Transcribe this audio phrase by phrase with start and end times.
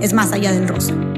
[0.00, 1.09] es Más allá del rosa.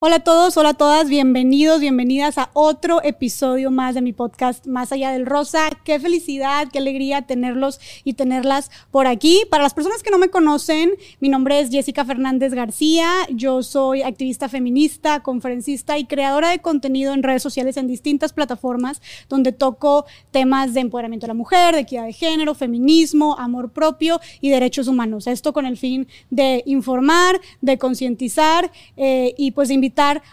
[0.00, 4.64] Hola a todos, hola a todas, bienvenidos, bienvenidas a otro episodio más de mi podcast
[4.68, 5.70] Más allá del rosa.
[5.82, 9.42] Qué felicidad, qué alegría tenerlos y tenerlas por aquí.
[9.50, 13.10] Para las personas que no me conocen, mi nombre es Jessica Fernández García.
[13.28, 19.02] Yo soy activista feminista, conferencista y creadora de contenido en redes sociales en distintas plataformas
[19.28, 24.20] donde toco temas de empoderamiento de la mujer, de equidad de género, feminismo, amor propio
[24.40, 25.26] y derechos humanos.
[25.26, 29.87] Esto con el fin de informar, de concientizar eh, y pues de invitar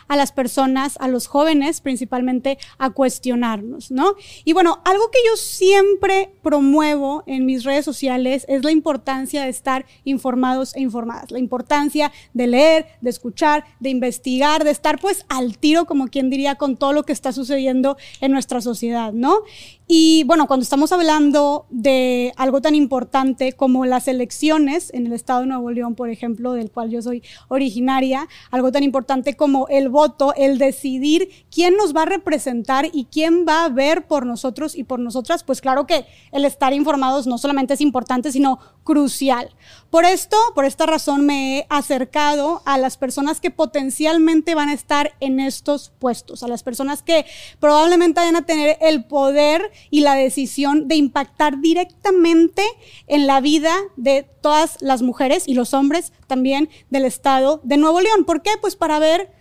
[0.07, 4.15] a las personas, a los jóvenes principalmente, a cuestionarnos, ¿no?
[4.43, 9.49] Y bueno, algo que yo siempre promuevo en mis redes sociales es la importancia de
[9.49, 15.25] estar informados e informadas, la importancia de leer, de escuchar, de investigar, de estar pues
[15.29, 19.39] al tiro, como quien diría, con todo lo que está sucediendo en nuestra sociedad, ¿no?
[19.87, 25.41] Y bueno, cuando estamos hablando de algo tan importante como las elecciones en el estado
[25.41, 29.89] de Nuevo León, por ejemplo, del cual yo soy originaria, algo tan importante como el
[29.89, 34.75] voto, el decidir quién nos va a representar y quién va a ver por nosotros
[34.75, 39.53] y por nosotras, pues claro que el estar informados no solamente es importante, sino crucial.
[39.89, 44.73] Por esto, por esta razón, me he acercado a las personas que potencialmente van a
[44.73, 47.25] estar en estos puestos, a las personas que
[47.59, 52.63] probablemente vayan a tener el poder y la decisión de impactar directamente
[53.07, 57.99] en la vida de todas las mujeres y los hombres también del estado de Nuevo
[57.99, 58.23] León.
[58.23, 58.51] ¿Por qué?
[58.61, 59.31] Pues para ver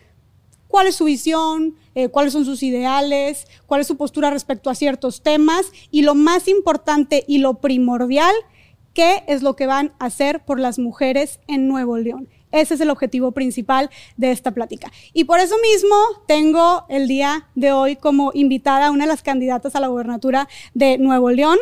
[0.68, 4.74] cuál es su visión, eh, cuáles son sus ideales, cuál es su postura respecto a
[4.74, 8.34] ciertos temas y lo más importante y lo primordial,
[8.94, 12.28] qué es lo que van a hacer por las mujeres en Nuevo León.
[12.52, 14.90] Ese es el objetivo principal de esta plática.
[15.12, 15.96] Y por eso mismo
[16.28, 20.48] tengo el día de hoy como invitada a una de las candidatas a la gobernatura
[20.72, 21.58] de Nuevo León.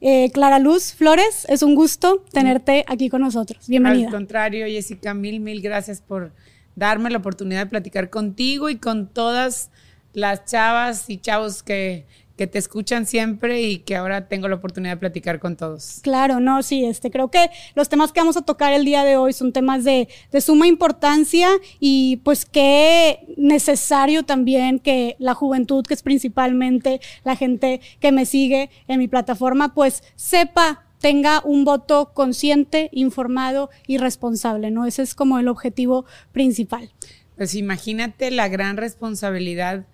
[0.00, 3.68] Eh, Clara Luz Flores, es un gusto tenerte aquí con nosotros.
[3.68, 4.06] Bienvenida.
[4.06, 6.32] Al contrario, Jessica, mil, mil gracias por
[6.74, 9.70] darme la oportunidad de platicar contigo y con todas
[10.14, 14.94] las chavas y chavos que, que te escuchan siempre y que ahora tengo la oportunidad
[14.94, 16.00] de platicar con todos.
[16.02, 19.16] Claro, no, sí, este, creo que los temas que vamos a tocar el día de
[19.16, 25.84] hoy son temas de, de suma importancia y pues que necesario también que la juventud,
[25.86, 31.66] que es principalmente la gente que me sigue en mi plataforma, pues sepa tenga un
[31.66, 34.86] voto consciente, informado y responsable, ¿no?
[34.86, 36.90] Ese es como el objetivo principal.
[37.36, 39.84] Pues imagínate la gran responsabilidad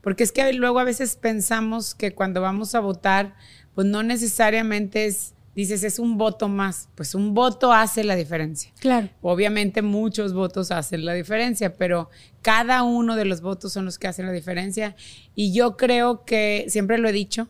[0.00, 3.34] porque es que luego a veces pensamos que cuando vamos a votar,
[3.74, 6.88] pues no necesariamente es, dices, es un voto más.
[6.94, 8.72] Pues un voto hace la diferencia.
[8.80, 9.10] Claro.
[9.20, 12.08] Obviamente muchos votos hacen la diferencia, pero
[12.42, 14.96] cada uno de los votos son los que hacen la diferencia.
[15.34, 17.48] Y yo creo que, siempre lo he dicho,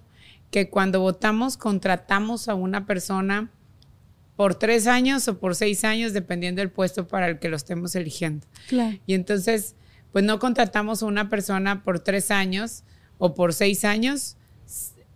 [0.50, 3.50] que cuando votamos contratamos a una persona
[4.34, 7.94] por tres años o por seis años, dependiendo del puesto para el que lo estemos
[7.94, 8.46] eligiendo.
[8.68, 8.98] Claro.
[9.06, 9.76] Y entonces
[10.12, 12.84] pues no contratamos a una persona por tres años
[13.18, 14.36] o por seis años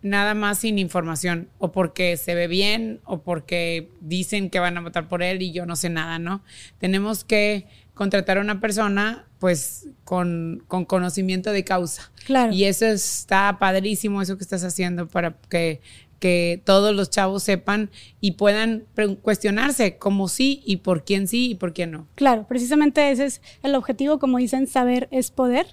[0.05, 4.81] nada más sin información o porque se ve bien o porque dicen que van a
[4.81, 6.43] votar por él y yo no sé nada, ¿no?
[6.77, 12.11] Tenemos que contratar a una persona pues con, con conocimiento de causa.
[12.25, 12.53] Claro.
[12.53, 15.81] Y eso está padrísimo, eso que estás haciendo para que
[16.25, 18.87] que todos los chavos sepan y puedan
[19.21, 22.07] cuestionarse cómo sí y por quién sí y por quién no.
[22.15, 25.67] Claro, precisamente ese es el objetivo, como dicen, saber es poder.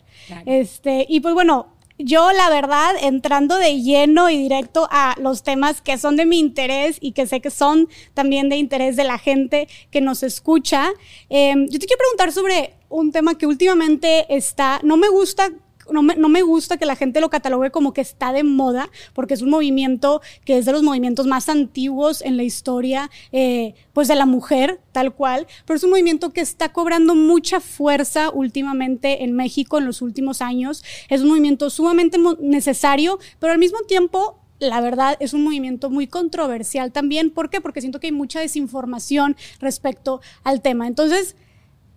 [0.45, 5.81] Este, y pues bueno, yo la verdad, entrando de lleno y directo a los temas
[5.81, 9.17] que son de mi interés y que sé que son también de interés de la
[9.17, 10.91] gente que nos escucha,
[11.31, 15.51] em, yo te quiero preguntar sobre un tema que últimamente está, no me gusta
[15.91, 19.43] no me, gusta que la gente lo catalogue como que está de moda, porque es
[19.43, 24.15] un movimiento que es de los movimientos más antiguos en la historia, eh, pues de
[24.15, 29.33] la mujer, tal cual, pero es un movimiento que está cobrando mucha fuerza últimamente en
[29.35, 30.85] México en los últimos años.
[31.09, 36.07] Es un movimiento sumamente necesario, pero al mismo tiempo la verdad es un movimiento muy
[36.07, 37.31] controversial también.
[37.31, 37.61] ¿Por qué?
[37.61, 40.87] Porque siento que hay mucha desinformación respecto al tema.
[40.87, 41.37] Entonces,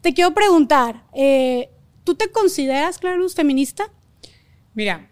[0.02, 1.70] te quiero preguntar, eh,
[2.06, 3.92] ¿Tú te consideras, Clara Luz, feminista?
[4.76, 5.10] Mira,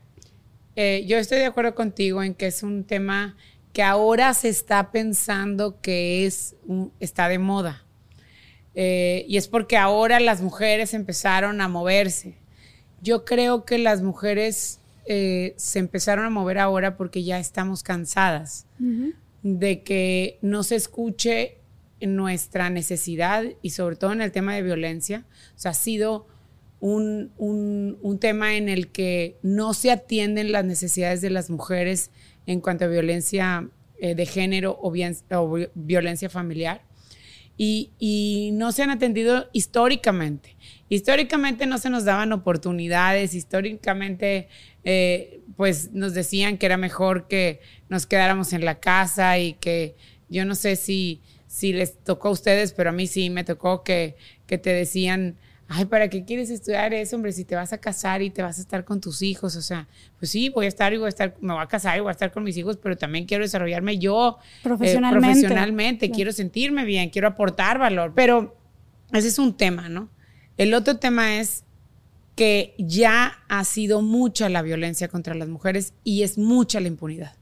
[0.76, 3.36] eh, yo estoy de acuerdo contigo en que es un tema
[3.74, 6.56] que ahora se está pensando que es
[7.00, 7.84] está de moda.
[8.76, 12.38] eh, y es porque ahora las mujeres empezaron a moverse.
[13.02, 18.66] Yo creo que las mujeres eh, se empezaron a mover ahora porque ya estamos cansadas
[19.42, 21.58] de que no se escuche
[22.02, 25.26] nuestra necesidad y sobre todo en el tema de violencia.
[25.56, 26.28] O sea, ha sido
[26.84, 32.12] un, tema en el que no se atienden las necesidades de las mujeres
[32.46, 33.70] en cuanto a violencia
[34.00, 34.92] eh, de género o,
[35.76, 36.82] violencia familiar
[37.58, 40.58] y, no se han atendido históricamente.
[40.90, 44.50] Históricamente no se nos daban oportunidades, históricamente
[44.84, 49.96] eh, pues nos decían que era mejor que nos quedáramos en la casa y que
[50.30, 53.84] yo no sé si, si les tocó a ustedes, pero a mí sí me tocó
[53.84, 55.38] que, que te decían
[55.68, 57.32] ay, ¿para qué quieres estudiar eso, hombre?
[57.32, 59.88] Si te vas a casar y te vas a estar con tus hijos, o sea,
[60.20, 62.10] pues sí, voy a estar y voy a estar, me voy a casar y voy
[62.10, 66.86] a estar con mis hijos, pero también quiero desarrollarme yo eh, profesionalmente, profesionalmente quiero sentirme
[66.86, 68.56] bien, quiero aportar valor, pero
[69.12, 70.10] ese es un tema, ¿no?
[70.58, 71.64] El otro tema es
[72.36, 77.36] que ya ha sido mucha la violencia contra las mujeres y es mucha la impunidad.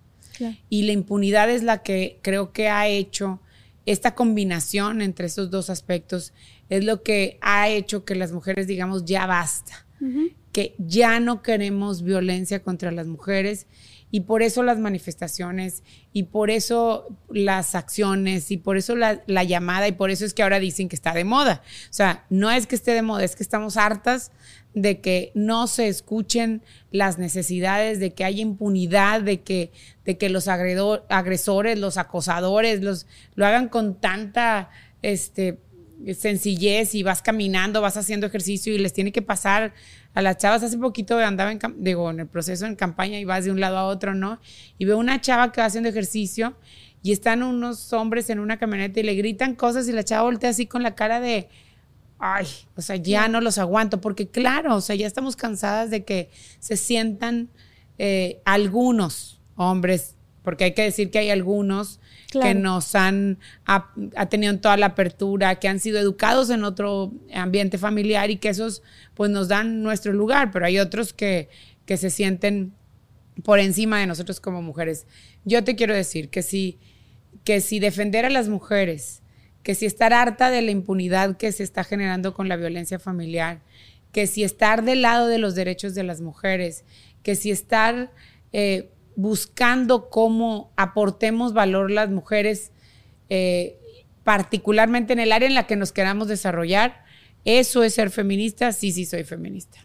[0.69, 3.39] Y la impunidad es la que creo que ha hecho
[3.85, 6.33] esta combinación entre esos dos aspectos
[6.71, 9.85] es lo que ha hecho que las mujeres digamos ya basta,
[10.53, 13.67] que ya no queremos violencia contra las mujeres
[14.09, 15.83] y por eso las manifestaciones
[16.13, 20.33] y por eso las acciones y por eso la, la, llamada y por eso es
[20.33, 21.61] que ahora dicen que está de moda.
[21.89, 24.31] O sea, no es que esté de moda, es que estamos hartas
[24.73, 29.71] de que no se escuchen las necesidades, de que haya impunidad, de que,
[30.05, 34.69] de que los agresores, los acosadores, los, lo hagan con tanta
[35.01, 35.59] este,
[36.15, 39.73] sencillez y vas caminando, vas haciendo ejercicio y les tiene que pasar
[40.13, 40.63] a las chavas.
[40.63, 43.77] Hace poquito andaba en, digo, en el proceso en campaña y vas de un lado
[43.77, 44.39] a otro, ¿no?
[44.77, 46.55] Y veo una chava que va haciendo ejercicio
[47.03, 50.51] y están unos hombres en una camioneta y le gritan cosas y la chava voltea
[50.51, 51.49] así con la cara de,
[52.19, 52.45] ay,
[52.75, 56.29] o sea, ya no los aguanto, porque claro, o sea, ya estamos cansadas de que
[56.59, 57.49] se sientan
[57.97, 61.99] eh, algunos hombres, porque hay que decir que hay algunos
[62.31, 63.91] que nos han ha,
[64.29, 68.81] tenido toda la apertura, que han sido educados en otro ambiente familiar y que esos
[69.13, 71.49] pues nos dan nuestro lugar, pero hay otros que,
[71.85, 72.73] que se sienten
[73.43, 75.05] por encima de nosotros como mujeres.
[75.45, 76.79] Yo te quiero decir que si,
[77.43, 79.21] que si defender a las mujeres,
[79.63, 83.61] que si estar harta de la impunidad que se está generando con la violencia familiar,
[84.11, 86.83] que si estar del lado de los derechos de las mujeres,
[87.23, 88.11] que si estar
[88.53, 92.71] eh, buscando cómo aportemos valor las mujeres,
[93.29, 93.77] eh,
[94.23, 97.03] particularmente en el área en la que nos queramos desarrollar.
[97.45, 99.79] Eso es ser feminista, sí, sí soy feminista.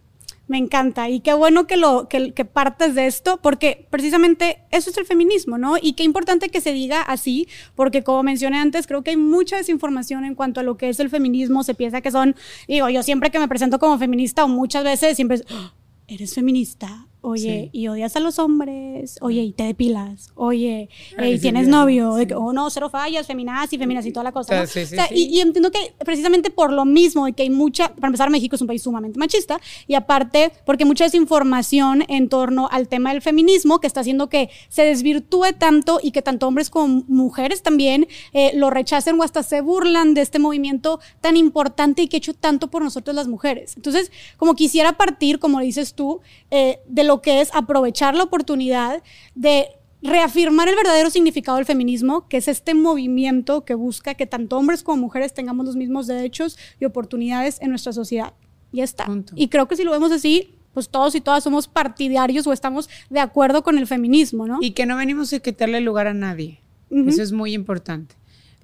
[0.49, 4.91] Me encanta y qué bueno que lo que, que, partes de esto porque precisamente eso
[4.91, 5.77] es el feminismo, ¿no?
[5.81, 9.57] Y qué importante que se diga así porque como mencioné antes creo que hay mucha
[9.57, 12.37] desinformación en cuanto a lo que es el feminismo, se piensa que son
[12.69, 15.75] digo, yo siempre que me presento como feminista o muchas veces siempre es, ¡Ah!
[16.07, 20.89] eres feminista, Oye, y odias a los hombres, oye, y te depilas, oye,
[21.19, 24.65] y tienes novio, de que, oh no, cero fallas, feminazi, feminazi, toda la cosa.
[25.11, 28.63] y, entiendo que precisamente por lo mismo, de que hay mucha, para empezar, México es
[28.63, 33.81] un país sumamente machista, y aparte, porque mucha desinformación en torno al tema del feminismo,
[33.81, 38.53] que está haciendo que se desvirtúe tanto y que tanto hombres como mujeres también eh,
[38.55, 42.35] lo rechacen o hasta se burlan de este movimiento tan importante y que ha hecho
[42.35, 43.73] tanto por nosotros las mujeres.
[43.75, 46.21] Entonces, como quisiera partir, como dices tú,
[46.53, 49.03] eh, de lo que es aprovechar la oportunidad
[49.35, 49.69] de
[50.03, 54.83] reafirmar el verdadero significado del feminismo, que es este movimiento que busca que tanto hombres
[54.83, 58.35] como mujeres tengamos los mismos derechos y oportunidades en nuestra sociedad.
[58.73, 59.07] Y está.
[59.35, 62.91] Y creo que si lo vemos así, pues todos y todas somos partidarios o estamos
[63.09, 64.59] de acuerdo con el feminismo, ¿no?
[64.61, 66.61] Y que no venimos a quitarle lugar a nadie.
[66.91, 68.15] Eso es muy importante.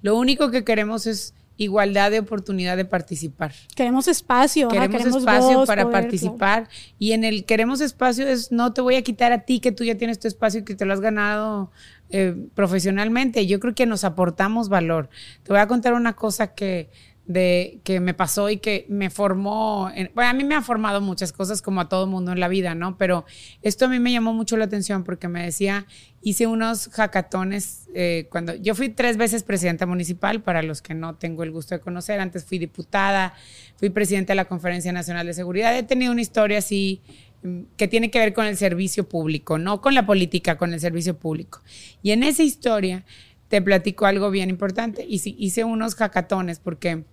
[0.01, 1.33] Lo único que queremos es
[1.63, 3.53] igualdad de oportunidad de participar.
[3.75, 4.67] Queremos espacio.
[4.67, 6.69] Queremos, espacio para participar.
[6.99, 9.83] Y en el queremos espacio es no te voy a quitar a ti que tú
[9.83, 11.71] ya tienes tu espacio y que te lo has ganado
[12.09, 13.47] eh, profesionalmente.
[13.47, 15.09] Yo creo que nos aportamos valor.
[15.43, 16.89] Te voy a contar una cosa que
[17.25, 21.31] de que me pasó y que me formó, bueno, a mí me ha formado muchas
[21.31, 22.97] cosas como a todo mundo en la vida, ¿no?
[22.97, 23.25] Pero
[23.61, 25.85] esto a mí me llamó mucho la atención porque me decía,
[26.21, 31.15] hice unos hackatones eh, cuando yo fui tres veces presidenta municipal, para los que no
[31.15, 33.33] tengo el gusto de conocer, antes fui diputada,
[33.77, 37.01] fui presidenta de la Conferencia Nacional de Seguridad, he tenido una historia así
[37.43, 40.81] mm, que tiene que ver con el servicio público, no con la política, con el
[40.81, 41.61] servicio público.
[42.01, 43.05] Y en esa historia
[43.47, 45.05] te platico algo bien importante.
[45.07, 47.03] Hice, hice unos hackatones porque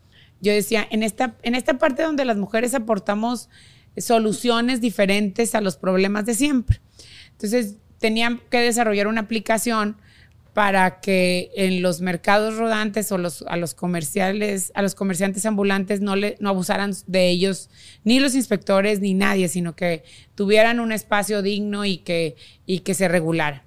[0.40, 3.48] yo decía, en esta, en esta parte donde las mujeres aportamos
[3.96, 6.80] soluciones diferentes a los problemas de siempre.
[7.32, 9.96] Entonces, tenían que desarrollar una aplicación
[10.54, 16.00] para que en los mercados rodantes o los, a los comerciales, a los comerciantes ambulantes
[16.00, 17.70] no, le, no abusaran de ellos
[18.02, 20.02] ni los inspectores ni nadie, sino que
[20.34, 23.64] tuvieran un espacio digno y que, y que se regulara.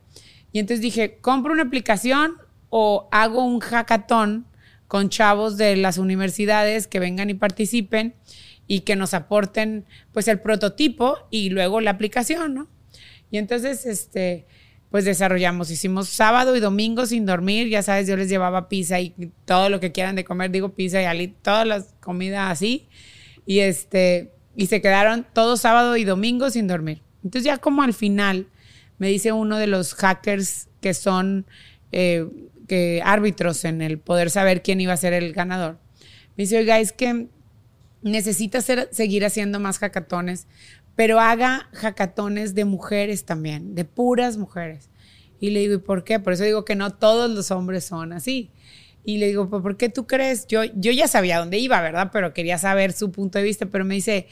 [0.51, 2.37] Y entonces dije, compro una aplicación
[2.69, 4.45] o hago un hackathon
[4.93, 8.13] con chavos de las universidades que vengan y participen
[8.67, 12.67] y que nos aporten pues el prototipo y luego la aplicación, ¿no?
[13.31, 14.45] Y entonces, este,
[14.91, 19.15] pues desarrollamos, hicimos sábado y domingo sin dormir, ya sabes, yo les llevaba pizza y
[19.45, 22.87] todo lo que quieran de comer, digo pizza y ali, todas las comidas así,
[23.47, 27.01] y este, y se quedaron todo sábado y domingo sin dormir.
[27.23, 28.45] Entonces ya como al final
[28.99, 31.47] me dice uno de los hackers que son
[31.91, 32.27] eh,
[32.67, 35.79] que árbitros en el poder saber quién iba a ser el ganador,
[36.35, 37.27] me dice, oiga, es que
[38.01, 40.47] necesita seguir haciendo más hackatones
[40.95, 44.89] pero haga hackatones de mujeres también, de puras mujeres.
[45.39, 46.19] Y le digo, ¿y por qué?
[46.19, 48.51] Por eso digo que no todos los hombres son así.
[49.03, 50.47] Y le digo, ¿por qué tú crees?
[50.47, 52.11] Yo, yo ya sabía dónde iba, ¿verdad?
[52.13, 54.27] Pero quería saber su punto de vista, pero me dice,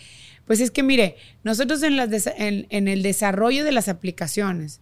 [0.46, 4.80] pues es que mire, nosotros en, las en, en el desarrollo de las aplicaciones,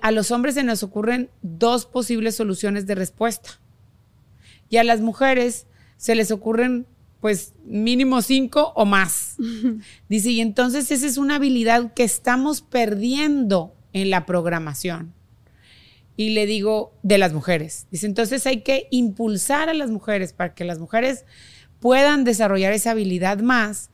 [0.00, 3.60] a los hombres se nos ocurren dos posibles soluciones de respuesta.
[4.68, 5.66] Y a las mujeres
[5.96, 6.86] se les ocurren
[7.20, 9.36] pues mínimo cinco o más.
[10.08, 15.14] Dice, y entonces esa es una habilidad que estamos perdiendo en la programación.
[16.16, 17.86] Y le digo, de las mujeres.
[17.90, 21.24] Dice, entonces hay que impulsar a las mujeres para que las mujeres
[21.78, 23.90] puedan desarrollar esa habilidad más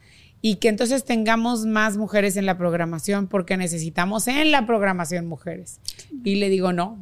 [0.47, 5.81] y que entonces tengamos más mujeres en la programación porque necesitamos en la programación mujeres.
[6.23, 6.99] Y le digo, no,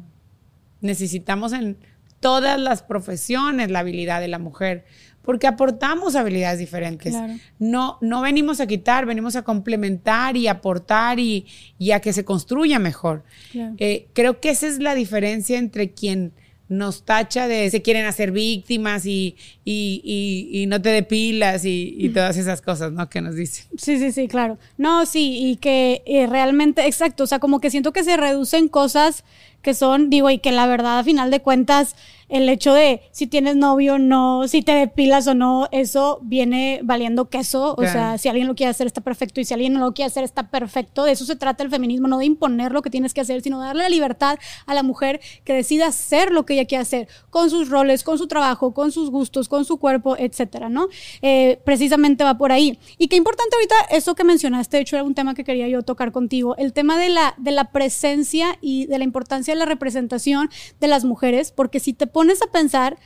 [0.79, 1.75] necesitamos en
[2.21, 4.85] todas las profesiones la habilidad de la mujer
[5.23, 7.13] porque aportamos habilidades diferentes.
[7.59, 11.45] No, no venimos a quitar, venimos a complementar y aportar y,
[11.93, 13.25] a que se construya mejor.
[13.53, 16.31] Eh, creo que esa es la diferencia entre quien
[16.77, 22.37] nos tacha de se quieren hacer víctimas y, y, no te depilas y, y, todas
[22.37, 23.09] esas cosas, ¿no?
[23.09, 23.65] Que nos dicen.
[23.77, 24.57] Sí, sí, sí, claro.
[24.77, 28.67] No, sí, y que eh, realmente, exacto, o sea, como que siento que se reducen
[28.67, 29.23] cosas
[29.61, 31.95] que son, digo, y que la verdad, a final de cuentas,
[32.33, 36.79] el hecho de si tienes novio o no, si te depilas o no, eso viene
[36.83, 37.75] valiendo queso.
[37.77, 40.07] O sea, si alguien lo quiere hacer está perfecto y si alguien no lo quiere
[40.07, 41.03] hacer está perfecto.
[41.03, 43.59] De eso se trata el feminismo, no de imponer lo que tienes que hacer, sino
[43.59, 47.51] darle la libertad a la mujer que decida hacer lo que ella quiere hacer, con
[47.51, 50.87] sus roles, con su trabajo, con sus gustos, con su cuerpo, etcétera, ¿no?
[51.21, 52.79] Eh, precisamente va por ahí.
[52.97, 55.83] Y qué importante ahorita eso que mencionaste, de hecho era un tema que quería yo
[55.83, 59.65] tocar contigo, el tema de la, de la presencia y de la importancia de la
[59.65, 60.49] representación
[60.79, 62.97] de las mujeres, porque si te pones a pensar,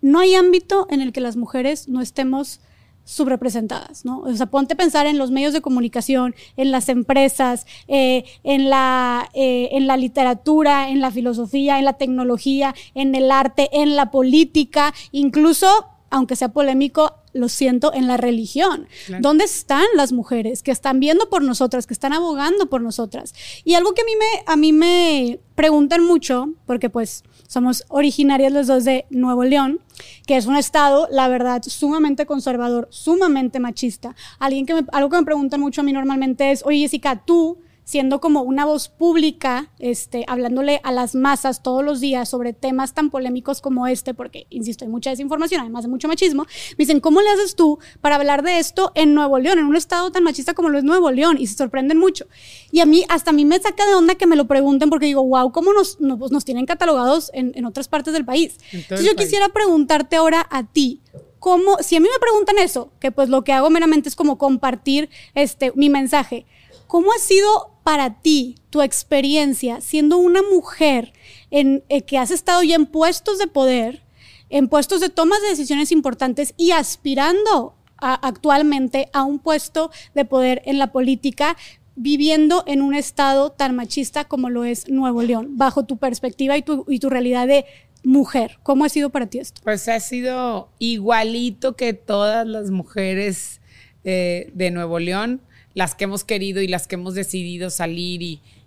[0.00, 2.60] no hay ámbito en el que las mujeres no estemos
[3.04, 4.20] subrepresentadas, ¿no?
[4.20, 8.70] O sea, ponte a pensar en los medios de comunicación, en las empresas, eh, en,
[8.70, 13.96] la, eh, en la literatura, en la filosofía, en la tecnología, en el arte, en
[13.96, 15.66] la política, incluso,
[16.10, 18.88] aunque sea polémico, lo siento, en la religión.
[19.20, 23.34] ¿Dónde están las mujeres que están viendo por nosotras, que están abogando por nosotras?
[23.64, 28.52] Y algo que a mí me, a mí me preguntan mucho, porque pues somos originarias
[28.52, 29.80] los dos de Nuevo León,
[30.26, 34.14] que es un estado, la verdad, sumamente conservador, sumamente machista.
[34.38, 38.20] Alguien que algo que me preguntan mucho a mí normalmente es, oye Jessica, tú siendo
[38.20, 43.10] como una voz pública, este, hablándole a las masas todos los días sobre temas tan
[43.10, 47.20] polémicos como este, porque, insisto, hay mucha desinformación, además de mucho machismo, me dicen, ¿cómo
[47.20, 50.54] le haces tú para hablar de esto en Nuevo León, en un estado tan machista
[50.54, 51.36] como lo es Nuevo León?
[51.38, 52.26] Y se sorprenden mucho.
[52.70, 55.06] Y a mí, hasta a mí me saca de onda que me lo pregunten, porque
[55.06, 58.58] digo, wow, ¿cómo nos, nos, pues, nos tienen catalogados en, en, otras partes del país?
[58.72, 61.00] Entonces, yo quisiera preguntarte ahora a ti,
[61.38, 64.38] ¿cómo, si a mí me preguntan eso, que pues lo que hago meramente es como
[64.38, 66.46] compartir este, mi mensaje,
[66.90, 71.12] ¿cómo ha sido para ti tu experiencia siendo una mujer
[71.52, 74.02] en, eh, que has estado ya en puestos de poder,
[74.48, 80.62] en puestos de tomas de decisiones importantes y aspirando actualmente a un puesto de poder
[80.64, 81.56] en la política,
[81.94, 86.62] viviendo en un estado tan machista como lo es Nuevo León, bajo tu perspectiva y
[86.62, 87.66] tu, y tu realidad de
[88.02, 88.58] mujer.
[88.64, 89.60] ¿Cómo ha sido para ti esto?
[89.62, 93.60] Pues ha sido igualito que todas las mujeres
[94.02, 95.42] eh, de Nuevo León
[95.74, 98.22] las que hemos querido y las que hemos decidido salir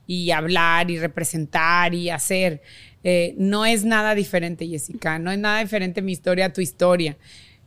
[0.08, 2.62] y, hablar y representar y hacer.
[3.04, 7.18] Eh, no es nada diferente, Jessica, no es nada diferente mi historia a tu historia.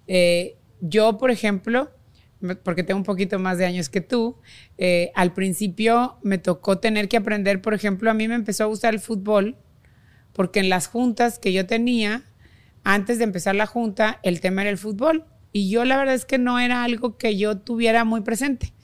[0.06, 1.90] Eh, yo, por ejemplo,
[2.62, 4.36] porque tengo un poquito más de años que tú,
[4.78, 8.66] eh, al principio me tocó tener que aprender, por ejemplo, a mí me empezó a
[8.66, 9.56] gustar el fútbol,
[10.32, 12.24] porque en las juntas que yo tenía,
[12.84, 15.24] antes de empezar la junta, el tema era el fútbol.
[15.52, 18.74] Y yo la verdad es que no era algo que yo tuviera muy presente.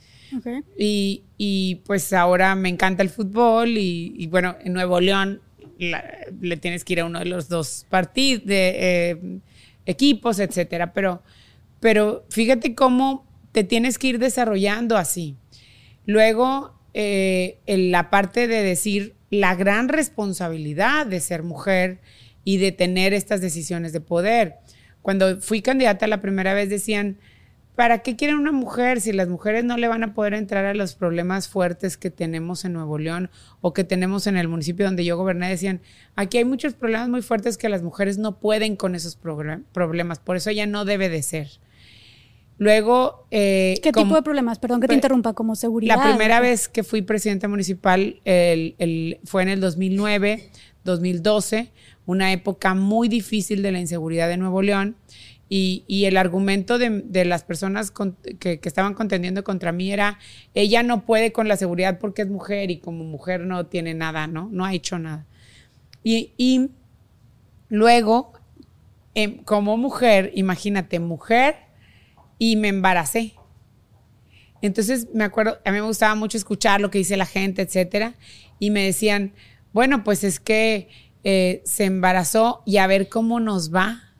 [0.79, 5.41] Y, y, pues ahora me encanta el fútbol y, bueno, en Nuevo León
[5.79, 9.41] le tienes que ir a uno de los dos partidos, eh,
[9.87, 10.93] equipos, etcétera.
[10.93, 11.23] Pero,
[11.81, 15.37] pero fíjate cómo te tienes que ir desarrollando así.
[16.07, 22.01] Luego, eh, en la parte de decir la gran responsabilidad de ser mujer
[22.45, 24.57] y de tener estas decisiones de poder.
[25.01, 27.19] Cuando fui candidata la primera vez decían,
[27.83, 30.73] ¿para qué quieren una mujer si las mujeres no le van a poder entrar a
[30.73, 33.29] los problemas fuertes que tenemos en Nuevo León
[33.61, 35.49] o que tenemos en el municipio donde yo goberné?
[35.49, 35.81] Decían,
[36.15, 40.37] aquí hay muchos problemas muy fuertes que las mujeres no pueden con esos problemas, por
[40.37, 41.49] eso ella no debe de ser.
[42.57, 43.27] Luego...
[43.33, 44.61] Eh, ¿Qué tipo de problemas?
[44.61, 45.97] Perdón que te interrumpa, como seguridad.
[45.97, 50.51] La primera vez que fui presidenta municipal fue en el 2009,
[50.85, 51.73] 2012,
[52.07, 54.95] una época muy difícil de la inseguridad de Nuevo León.
[55.55, 57.93] Y, el argumento de, las personas
[58.39, 60.19] que, estaban contendiendo contra mí era,
[60.55, 64.27] ella no puede con la seguridad porque es mujer y como mujer no tiene nada,
[64.27, 64.49] ¿no?
[64.51, 65.27] No ha hecho nada.
[66.03, 66.71] Y,
[67.69, 68.33] luego,
[69.15, 71.57] em, como mujer, imagínate, mujer
[72.39, 73.35] y me embaracé.
[74.63, 78.15] Entonces me acuerdo, a mí me gustaba mucho escuchar lo que dice la gente, etcétera,
[78.59, 79.35] y me decían,
[79.75, 80.89] bueno, pues es que
[81.25, 84.12] eh, se embarazó y a ver cómo nos va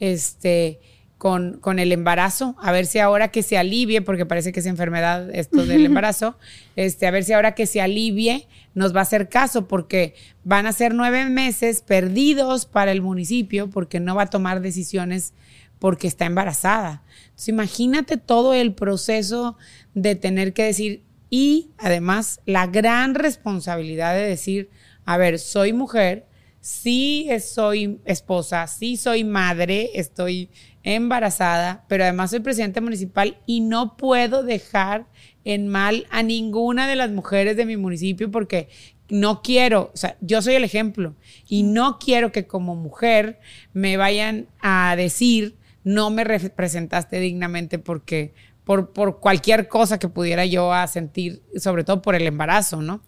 [0.00, 0.80] este,
[1.18, 4.66] con, con, el embarazo, a ver si ahora que se alivie, porque parece que es
[4.66, 6.36] enfermedad esto del embarazo,
[6.76, 10.14] este, a ver si ahora que se alivie nos va a hacer caso, porque
[10.44, 15.34] van a ser nueve meses perdidos para el municipio, porque no va a tomar decisiones
[15.78, 17.02] porque está embarazada.
[17.24, 19.56] Entonces, imagínate todo el proceso
[19.94, 24.70] de tener que decir, y además la gran responsabilidad de decir,
[25.04, 26.26] a ver, soy mujer,
[26.60, 30.50] sí soy esposa, sí soy madre, estoy
[30.82, 35.06] embarazada, pero además soy presidente municipal y no puedo dejar
[35.44, 38.68] en mal a ninguna de las mujeres de mi municipio porque
[39.08, 41.16] no quiero, o sea, yo soy el ejemplo
[41.48, 43.40] y no quiero que como mujer
[43.72, 50.44] me vayan a decir no me representaste dignamente porque por, por cualquier cosa que pudiera
[50.44, 53.02] yo a sentir, sobre todo por el embarazo, ¿no?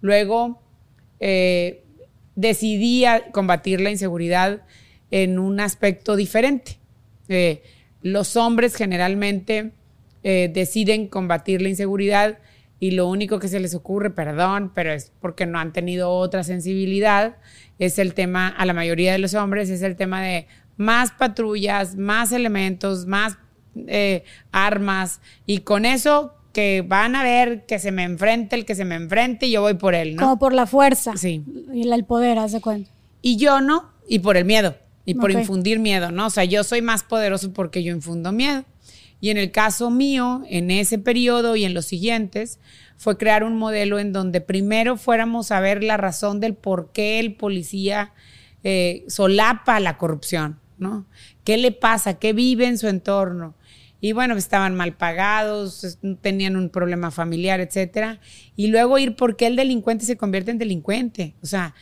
[0.00, 0.62] Luego,
[1.20, 1.84] eh,
[2.34, 4.62] decidí combatir la inseguridad
[5.10, 6.78] en un aspecto diferente.
[7.28, 7.62] Eh,
[8.02, 9.72] los hombres generalmente
[10.22, 12.38] eh, deciden combatir la inseguridad
[12.80, 16.42] y lo único que se les ocurre, perdón, pero es porque no han tenido otra
[16.42, 17.36] sensibilidad,
[17.78, 21.94] es el tema, a la mayoría de los hombres, es el tema de más patrullas,
[21.94, 23.38] más elementos, más
[23.86, 28.74] eh, armas y con eso que van a ver que se me enfrente el que
[28.74, 30.22] se me enfrente y yo voy por él, ¿no?
[30.22, 31.16] Como por la fuerza.
[31.16, 31.44] Sí.
[31.72, 32.90] Y el poder, hace cuenta.
[33.22, 36.26] Y yo no, y por el miedo, y por infundir miedo, ¿no?
[36.26, 38.64] O sea, yo soy más poderoso porque yo infundo miedo.
[39.20, 42.58] Y en el caso mío, en ese periodo y en los siguientes,
[42.96, 47.20] fue crear un modelo en donde primero fuéramos a ver la razón del por qué
[47.20, 48.12] el policía
[48.64, 51.06] eh, solapa la corrupción, ¿no?
[51.44, 52.14] ¿Qué le pasa?
[52.14, 53.54] ¿Qué vive en su entorno?
[54.04, 58.18] Y bueno, estaban mal pagados, tenían un problema familiar, etcétera.
[58.56, 61.36] Y luego ir porque el delincuente se convierte en delincuente.
[61.40, 61.72] O sea,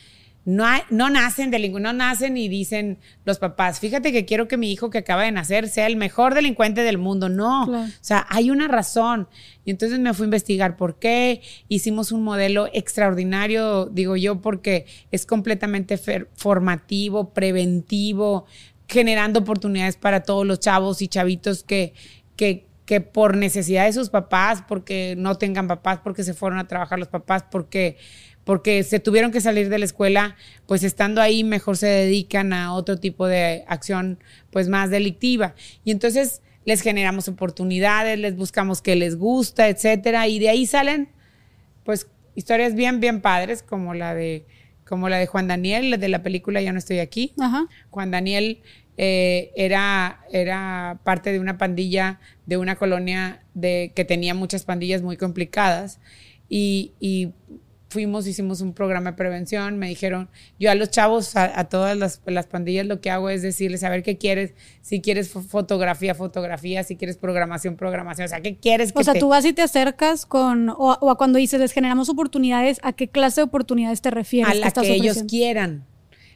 [0.45, 4.71] no, no nacen delincuentes, no nacen y dicen los papás, fíjate que quiero que mi
[4.71, 7.27] hijo que acaba de nacer sea el mejor delincuente del mundo.
[7.27, 9.27] No, o sea, hay una razón.
[9.65, 11.41] Y entonces me fui a investigar por qué.
[11.69, 15.99] Hicimos un modelo extraordinario, digo yo, porque es completamente
[16.35, 18.45] formativo, preventivo,
[18.91, 21.93] generando oportunidades para todos los chavos y chavitos que,
[22.35, 26.67] que, que por necesidad de sus papás, porque no tengan papás, porque se fueron a
[26.67, 27.97] trabajar los papás, porque
[28.43, 32.73] porque se tuvieron que salir de la escuela, pues estando ahí mejor se dedican a
[32.73, 35.53] otro tipo de acción pues más delictiva.
[35.85, 41.09] Y entonces les generamos oportunidades, les buscamos que les gusta, etcétera, y de ahí salen
[41.83, 44.45] pues historias bien bien padres como la de
[44.91, 47.33] como la de Juan Daniel, de la película Ya no estoy aquí.
[47.91, 48.59] Juan Daniel
[48.97, 55.01] eh, era, era parte de una pandilla de una colonia de, que tenía muchas pandillas
[55.01, 56.01] muy complicadas
[56.49, 57.29] y, y
[57.91, 62.21] fuimos, hicimos un programa de prevención, me dijeron, yo a los chavos, a, todas las,
[62.25, 66.83] las, pandillas lo que hago es decirles, a ver qué quieres, si quieres fotografía, fotografía,
[66.83, 68.93] si quieres programación, programación, o sea, ¿qué quieres?
[68.93, 72.07] Que o sea, tú vas y te acercas con, o, o, cuando dices, les generamos
[72.07, 74.51] oportunidades, ¿a qué clase de oportunidades te refieres?
[74.51, 75.85] A la que ellos quieran.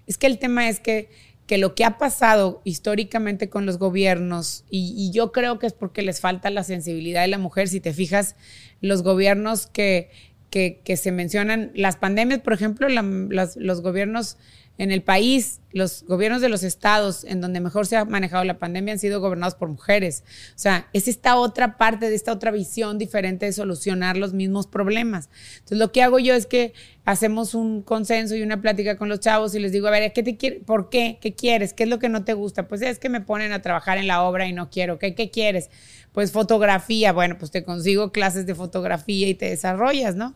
[0.07, 1.09] Es que el tema es que
[1.47, 6.01] que lo que ha pasado históricamente con los gobiernos, y, yo creo que es porque
[6.01, 8.35] les falta la sensibilidad de la mujer, si te fijas,
[8.81, 10.09] los gobiernos que,
[10.55, 14.37] que, se mencionan, las pandemias, por ejemplo, los gobiernos
[14.77, 18.57] en el país, los gobiernos de los estados en donde mejor se ha manejado la
[18.59, 20.23] pandemia han sido gobernados por mujeres.
[20.49, 24.67] O sea, es esta otra parte de esta otra visión diferente de solucionar los mismos
[24.67, 25.29] problemas.
[25.53, 26.73] Entonces, lo que hago yo es que
[27.05, 30.23] hacemos un consenso y una plática con los chavos y les digo, a ver, ¿qué
[30.23, 31.19] te quiere, ¿por qué?
[31.21, 31.73] ¿Qué quieres?
[31.73, 32.67] ¿Qué es lo que no te gusta?
[32.67, 34.99] Pues es que me ponen a trabajar en la obra y no quiero.
[34.99, 35.69] ¿Qué, qué quieres?
[36.11, 37.13] Pues fotografía.
[37.13, 40.35] Bueno, pues te consigo clases de fotografía y te desarrollas, ¿no?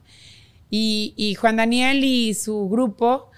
[0.70, 3.30] Y, y Juan Daniel y su grupo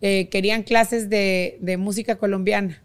[0.00, 2.82] eh, querían clases de, de música colombiana.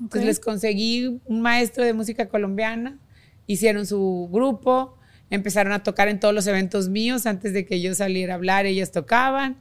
[0.00, 2.98] Entonces les conseguí un maestro de música colombiana,
[3.46, 4.98] hicieron su grupo,
[5.30, 8.66] empezaron a tocar en todos los eventos míos antes de que yo saliera a hablar,
[8.66, 9.56] ellas tocaban.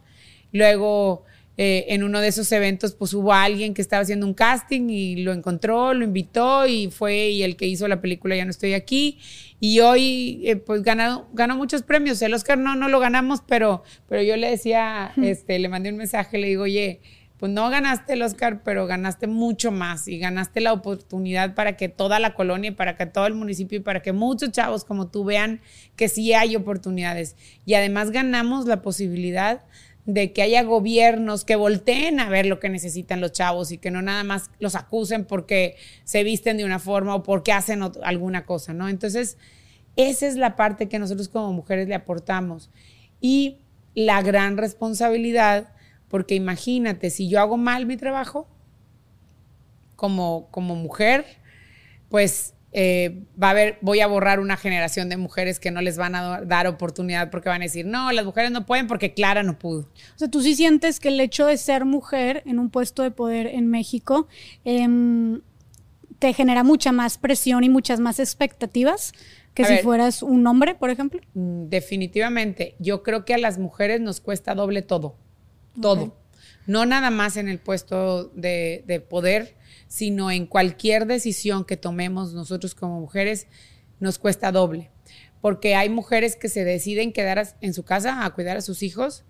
[0.52, 1.24] Luego
[1.58, 5.18] eh, en uno de esos eventos pues hubo alguien que estaba haciendo un casting y
[5.18, 8.74] lo encontró, lo invitó y fue y el que hizo la película Ya no estoy
[8.74, 9.20] aquí.
[9.60, 12.22] Y hoy eh, pues ganó, ganó muchos premios.
[12.22, 15.98] El Oscar no, no lo ganamos, pero, pero yo le decía, este, le mandé un
[15.98, 17.02] mensaje, le digo, oye,
[17.42, 21.90] pues no ganaste el Oscar, pero ganaste mucho más y ganaste la oportunidad para que
[21.90, 25.24] toda la colonia, para que todo el municipio y para que muchos chavos como tú
[25.24, 25.60] vean
[25.96, 27.36] que sí hay oportunidades.
[27.66, 29.64] Y además ganamos la posibilidad
[30.06, 33.92] de que haya gobiernos que volteen a ver lo que necesitan los chavos y que
[33.92, 38.46] no nada más los acusen porque se visten de una forma o porque hacen alguna
[38.46, 38.90] cosa, ¿no?
[38.90, 39.38] Entonces,
[39.96, 42.70] esa es la parte que nosotros como mujeres le aportamos.
[43.20, 43.58] Y
[43.94, 45.74] la gran responsabilidad,
[46.08, 48.48] porque imagínate, si yo hago mal mi trabajo
[49.96, 51.26] como, como mujer,
[52.10, 55.98] pues eh, va a haber, voy a borrar una generación de mujeres que no les
[55.98, 59.44] van a dar oportunidad porque van a decir, no, las mujeres no pueden porque Clara
[59.44, 59.82] no pudo.
[60.16, 63.12] O sea, tú sí sientes que el hecho de ser mujer en un puesto de
[63.12, 64.28] poder en México
[64.64, 65.42] em,
[66.20, 69.14] te genera mucha más presión y muchas más expectativas
[69.54, 71.20] que si fueras un hombre, por ejemplo.
[71.34, 75.18] Mm, definitivamente, yo creo que a las mujeres nos cuesta doble todo,
[75.82, 76.16] todo.
[76.68, 79.56] No nada más en el puesto de, de poder,
[79.92, 83.48] sino en cualquier decisión que tomemos nosotros como mujeres,
[84.00, 84.90] nos cuesta doble.
[85.42, 89.26] Porque hay mujeres que se deciden quedar en su casa a cuidar a sus hijos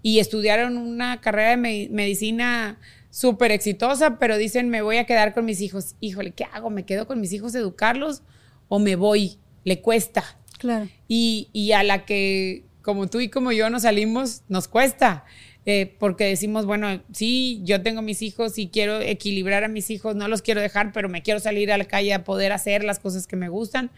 [0.00, 5.44] y estudiaron una carrera de medicina súper exitosa, pero dicen, me voy a quedar con
[5.44, 5.94] mis hijos.
[6.00, 6.70] Híjole, ¿qué hago?
[6.70, 8.22] ¿Me quedo con mis hijos a educarlos
[8.68, 9.36] o me voy?
[9.64, 10.24] Le cuesta.
[10.56, 10.88] Claro.
[11.06, 15.26] Y, y a la que, como tú y como yo nos salimos, nos cuesta.
[15.70, 20.16] Eh, porque decimos, bueno, sí, yo tengo mis hijos y quiero equilibrar a mis hijos,
[20.16, 22.98] no los quiero dejar, pero me quiero salir a la calle a poder hacer las
[22.98, 23.90] cosas que me gustan.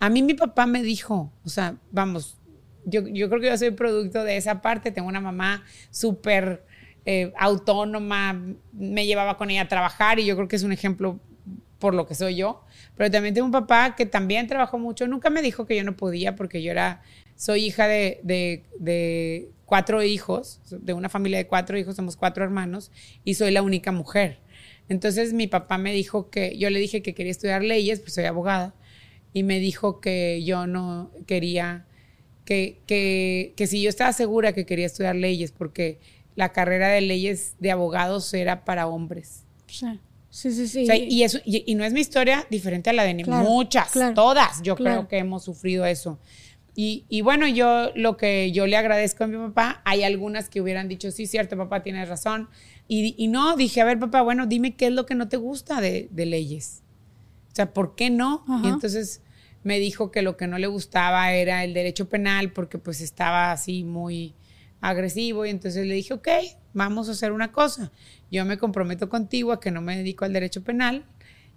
[0.00, 2.38] A mí mi papá me dijo, o sea, vamos,
[2.86, 6.64] yo, yo creo que yo soy producto de esa parte, tengo una mamá súper
[7.04, 8.42] eh, autónoma,
[8.72, 11.20] me llevaba con ella a trabajar y yo creo que es un ejemplo
[11.78, 12.64] por lo que soy yo,
[12.96, 15.94] pero también tengo un papá que también trabajó mucho, nunca me dijo que yo no
[15.94, 17.00] podía porque yo era,
[17.36, 22.44] soy hija de, de, de cuatro hijos, de una familia de cuatro hijos, somos cuatro
[22.44, 22.90] hermanos,
[23.24, 24.38] y soy la única mujer.
[24.88, 28.24] Entonces mi papá me dijo que, yo le dije que quería estudiar leyes, pues soy
[28.24, 28.74] abogada,
[29.32, 31.86] y me dijo que yo no quería,
[32.44, 35.98] que, que, que si yo estaba segura que quería estudiar leyes, porque
[36.36, 39.44] la carrera de leyes de abogados era para hombres.
[39.66, 40.00] Sí.
[40.36, 40.86] Sí, sí, sí.
[41.08, 44.60] y, eso, y, no es mi historia diferente a la de muchas, todas.
[44.60, 46.18] Yo creo que hemos sufrido eso.
[46.78, 50.88] Y, bueno, yo lo que yo le agradezco a mi papá, hay algunas que hubieran
[50.88, 52.50] dicho, sí, cierto, papá, tienes razón.
[52.86, 55.80] Y, no, dije, a ver, papá, bueno, dime qué es lo que no te gusta
[55.80, 56.82] de, leyes.
[57.52, 58.44] O sea, ¿por qué no?
[58.62, 59.22] Y entonces
[59.64, 63.52] me dijo que lo que no le gustaba era el derecho penal porque pues estaba
[63.52, 64.34] así muy
[64.80, 66.28] agresivo y entonces le dije, ok,
[66.74, 67.90] vamos a hacer una cosa.
[68.30, 71.06] Yo me comprometo contigo a que no me dedico al derecho penal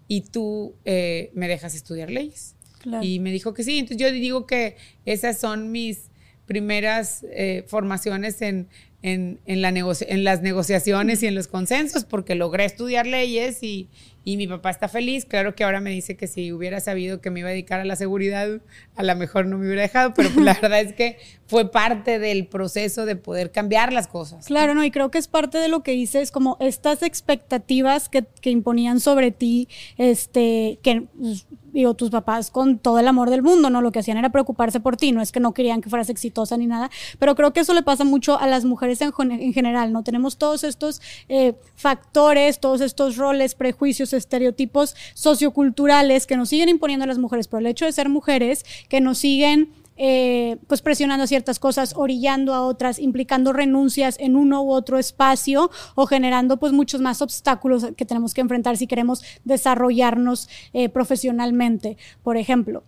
[0.08, 2.56] y tú eh, me dejas estudiar leyes.
[3.02, 3.80] Y me dijo que sí.
[3.80, 6.10] Entonces yo digo que esas son mis
[6.46, 8.68] primeras eh, formaciones en,
[9.02, 13.88] en, en, la en las negociaciones y en los consensos, porque logré estudiar leyes y,
[14.30, 15.26] y mi papá está feliz.
[15.26, 17.86] Claro que ahora me dice que si hubiera sabido que me iba a dedicar a
[17.86, 18.62] la seguridad,
[18.96, 22.46] a lo mejor no me hubiera dejado, pero la verdad es que fue parte del
[22.46, 24.46] proceso de poder cambiar las cosas.
[24.46, 28.24] Claro, no, y creo que es parte de lo que dices, como estas expectativas que,
[28.40, 33.42] que imponían sobre ti, este, que pues, digo, tus papás con todo el amor del
[33.42, 33.82] mundo, ¿no?
[33.82, 36.58] Lo que hacían era preocuparse por ti, no es que no querían que fueras exitosa
[36.58, 39.92] ni nada, pero creo que eso le pasa mucho a las mujeres en, en general,
[39.92, 40.04] ¿no?
[40.04, 47.06] Tenemos todos estos eh, factores, todos estos roles, prejuicios, estereotipos socioculturales que nos siguen imponiendo
[47.06, 51.28] a las mujeres por el hecho de ser mujeres, que nos siguen eh, pues presionando
[51.28, 56.72] ciertas cosas, orillando a otras, implicando renuncias en uno u otro espacio o generando pues
[56.72, 62.84] muchos más obstáculos que tenemos que enfrentar si queremos desarrollarnos eh, profesionalmente, por ejemplo.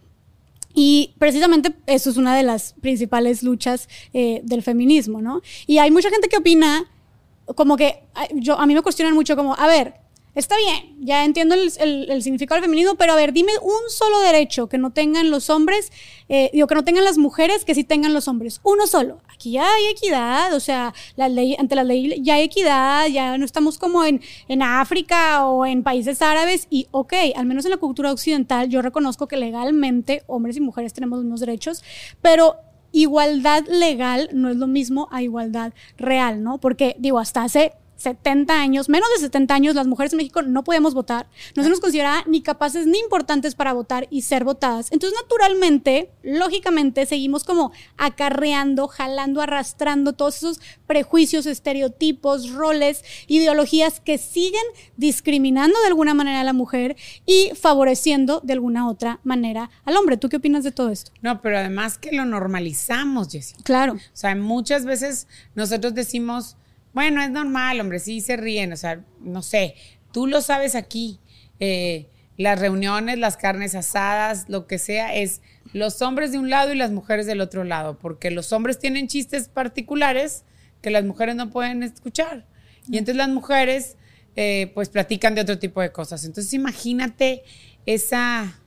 [0.73, 5.41] Y precisamente eso es una de las principales luchas eh, del feminismo, ¿no?
[5.67, 6.85] Y hay mucha gente que opina
[7.55, 8.03] como que
[8.35, 9.95] yo, a mí me cuestionan mucho como, a ver,
[10.33, 14.69] Está bien, ya entiendo el, significado del femenino, pero a ver, dime un solo derecho
[14.69, 15.91] que no tengan los hombres,
[16.29, 18.61] eh, digo, que no tengan las mujeres, que sí tengan los hombres.
[18.63, 19.19] Uno solo.
[19.27, 23.37] Aquí ya hay equidad, o sea, la ley, ante la ley ya hay equidad, ya
[23.37, 27.71] no estamos como en, en África o en países árabes y, ok, al menos en
[27.71, 31.83] la cultura occidental yo reconozco que legalmente hombres y mujeres tenemos los mismos derechos,
[32.21, 32.55] pero
[32.93, 36.57] igualdad legal no es lo mismo a igualdad real, ¿no?
[36.59, 40.63] Porque, digo, hasta hace 70 años, menos de 70 años, las mujeres en México no
[40.63, 41.27] podemos votar.
[41.55, 44.91] No se nos considera ni capaces ni importantes para votar y ser votadas.
[44.91, 54.17] Entonces, naturalmente, lógicamente, seguimos como acarreando, jalando, arrastrando todos esos prejuicios, estereotipos, roles, ideologías que
[54.17, 54.61] siguen
[54.97, 60.17] discriminando de alguna manera a la mujer y favoreciendo de alguna otra manera al hombre.
[60.17, 61.11] ¿Tú qué opinas de todo esto?
[61.21, 63.57] No, pero además que lo normalizamos, Jessie.
[63.63, 63.93] Claro.
[63.93, 66.57] O sea, muchas veces nosotros decimos
[66.93, 69.75] bueno, es normal, hombre, sí se ríen, o sea, no sé,
[70.11, 71.19] tú lo sabes aquí.
[71.59, 75.41] Eh, las reuniones, las carnes asadas, lo que sea, es
[75.73, 79.07] los hombres de un lado y las mujeres del otro lado, porque los hombres tienen
[79.07, 80.43] chistes particulares
[80.81, 82.45] que las mujeres no pueden escuchar.
[82.89, 83.95] Y entonces las mujeres,
[84.35, 86.25] eh, pues, platican de otro tipo de cosas.
[86.25, 87.43] Entonces, imagínate
[87.85, 88.59] esa,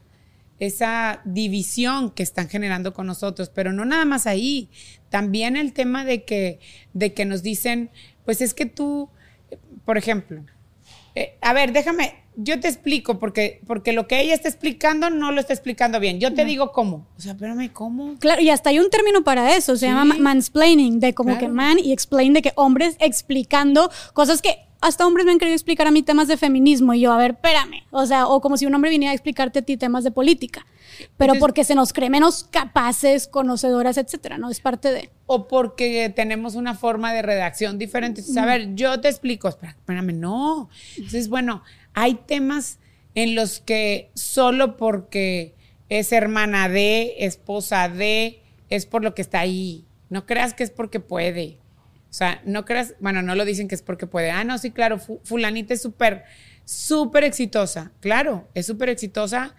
[0.60, 4.70] esa división que están generando con nosotros, pero no nada más ahí,
[5.10, 6.60] también el tema de que,
[6.92, 7.90] de que nos dicen,
[8.24, 9.08] pues es que tú,
[9.84, 10.44] por ejemplo,
[11.14, 15.30] eh, a ver, déjame, yo te explico, porque, porque lo que ella está explicando no
[15.30, 16.18] lo está explicando bien.
[16.18, 17.06] Yo te digo cómo.
[17.16, 18.18] O sea, espérame, ¿cómo?
[18.18, 21.78] Claro, y hasta hay un término para eso, se llama mansplaining, de como que man
[21.78, 25.90] y explain, de que hombres explicando cosas que hasta hombres me han querido explicar a
[25.90, 27.84] mí temas de feminismo y yo, a ver, espérame.
[27.90, 30.66] O sea, o como si un hombre viniera a explicarte a ti temas de política.
[31.16, 34.50] Pero porque se nos cree menos capaces, conocedoras, etcétera, ¿no?
[34.50, 35.10] Es parte de.
[35.24, 38.22] O porque tenemos una forma de redacción diferente.
[38.36, 39.48] a ver, yo te explico.
[39.48, 40.68] Espérame, no.
[40.96, 41.62] Entonces, bueno,
[41.94, 42.78] hay temas
[43.14, 45.54] en los que solo porque
[45.88, 49.86] es hermana de, esposa de, es por lo que está ahí.
[50.10, 51.63] No creas que es porque puede.
[52.14, 54.30] O sea, no creas, bueno, no lo dicen que es porque puede.
[54.30, 56.22] Ah, no, sí, claro, fulanita es súper,
[56.64, 57.90] súper exitosa.
[57.98, 59.56] Claro, es súper exitosa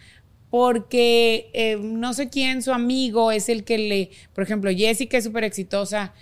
[0.49, 5.25] porque eh, no sé quién, su amigo, es el que le, por ejemplo, Jessica es
[5.25, 6.13] súper exitosa.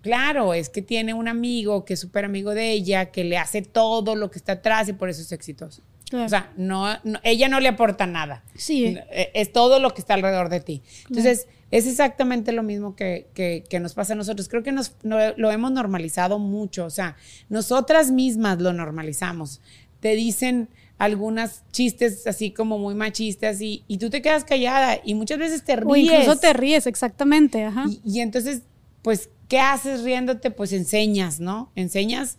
[0.00, 3.60] Claro, es que tiene un amigo que es súper amigo de ella, que le hace
[3.60, 5.82] todo lo que está atrás y por eso es exitosa.
[6.14, 6.88] O sea, no,
[7.22, 8.42] ella no le aporta nada.
[8.54, 8.96] Sí.
[9.10, 10.82] Eh, es todo lo que está alrededor de ti.
[11.08, 14.46] Entonces, es exactamente lo mismo que, que, nos pasa a nosotros.
[14.48, 16.84] Creo que nos, lo hemos normalizado mucho.
[16.84, 17.16] O sea,
[17.48, 19.62] nosotras mismas lo normalizamos.
[20.00, 25.14] Te dicen algunas chistes así como muy machistas y, y tú te quedas callada y
[25.14, 25.88] muchas veces te ríes.
[25.88, 27.64] O incluso te ríes, exactamente.
[27.64, 27.86] Ajá.
[28.04, 28.62] Y, entonces,
[29.00, 30.50] pues, ¿qué haces riéndote?
[30.50, 31.72] Pues enseñas, ¿no?
[31.74, 32.36] Enseñas,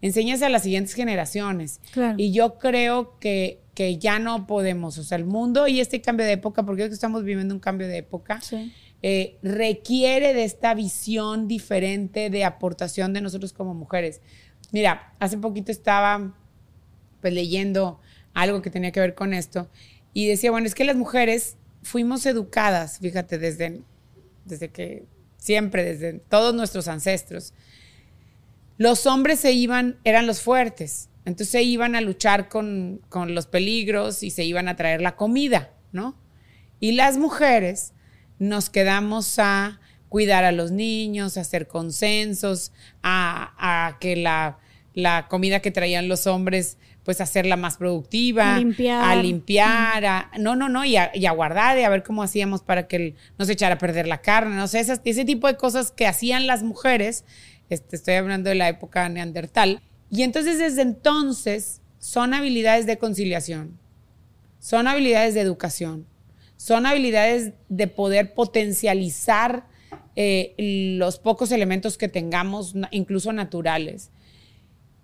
[0.00, 1.80] enseñas a las siguientes generaciones.
[1.92, 2.16] Claro.
[2.18, 6.26] Y yo creo que que ya no podemos, o sea, el mundo y este cambio
[6.26, 8.40] de época, porque que estamos viviendo un cambio de época,
[9.02, 14.20] eh, requiere de esta visión diferente de aportación de nosotros como mujeres.
[14.72, 16.34] Mira, hace poquito estaba
[17.20, 18.00] pues leyendo
[18.34, 19.68] algo que tenía que ver con esto
[20.12, 23.82] y decía, bueno, es que las mujeres fuimos educadas, fíjate, desde,
[24.44, 25.04] desde que
[25.36, 27.54] siempre, desde todos nuestros ancestros.
[28.76, 34.22] Los hombres se iban, eran los fuertes, entonces se iban a luchar con, los peligros
[34.22, 36.16] y se iban a traer la comida, ¿no?
[36.80, 37.92] Y las mujeres
[38.38, 44.58] nos quedamos a cuidar a los niños, a hacer consensos, a, que la,
[45.28, 50.84] comida que traían los hombres, pues hacerla más productiva, a limpiar, a, no, no, no,
[50.84, 54.08] y a, guardar y a ver cómo hacíamos para que no se echara a perder
[54.08, 57.24] la carne, no sé, ese tipo de cosas que hacían las mujeres,
[57.70, 63.78] este, estoy hablando de la época neandertal, y entonces desde entonces son habilidades de conciliación,
[64.58, 66.06] son habilidades de educación,
[66.56, 69.66] son habilidades de poder potencializar
[70.14, 70.54] eh,
[70.98, 74.10] los pocos elementos que tengamos, incluso naturales.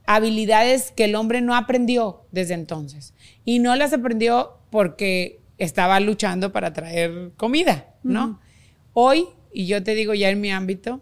[0.04, 3.14] Habilidades que el hombre no aprendió desde entonces.
[3.46, 8.40] Y no las aprendió porque estaba luchando para traer comida, ¿no?
[8.92, 11.00] Hoy, y yo te digo ya en mi ámbito,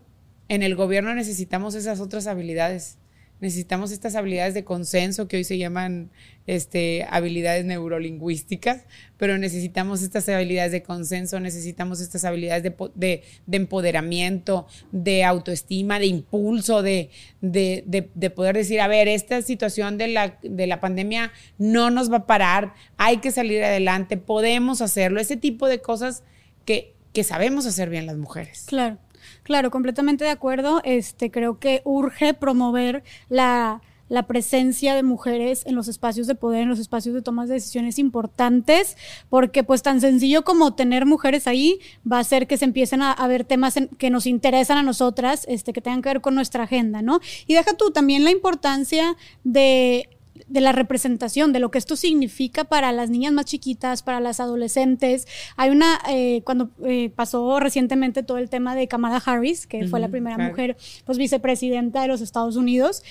[0.48, 2.98] en el gobierno necesitamos esas otras habilidades
[3.40, 6.10] necesitamos estas habilidades de consenso que hoy se llaman
[6.46, 8.84] este, habilidades neurolingüísticas,
[9.16, 16.82] pero necesitamos estas habilidades de consenso, necesitamos estas habilidades de, empoderamiento, de autoestima, de impulso,
[16.82, 22.10] de, de, poder decir, a ver, esta situación de la, de la pandemia no nos
[22.10, 26.22] va a parar, hay que salir adelante, podemos hacerlo, ese tipo de cosas
[26.64, 28.66] que, que sabemos hacer bien las mujeres.
[28.68, 28.98] Claro.
[29.42, 30.82] Claro, completamente de acuerdo.
[30.84, 36.62] Este, creo que urge promover la la presencia de mujeres en los espacios de poder,
[36.62, 38.96] en los espacios de tomas de decisiones importantes,
[39.28, 43.26] porque pues tan sencillo como tener mujeres ahí va a hacer que se empiecen a,
[43.26, 47.02] ver temas que nos interesan a nosotras, este, que tengan que ver con nuestra agenda,
[47.02, 47.18] ¿no?
[47.48, 50.08] Y deja tú también la importancia de
[50.46, 54.40] de la representación, de lo que esto significa para las niñas más chiquitas, para las
[54.40, 55.26] adolescentes.
[55.56, 60.00] Hay una, eh, cuando eh, pasó recientemente todo el tema de Kamala Harris, que fue
[60.00, 63.02] la primera mujer, pues vicepresidenta de los Estados Unidos,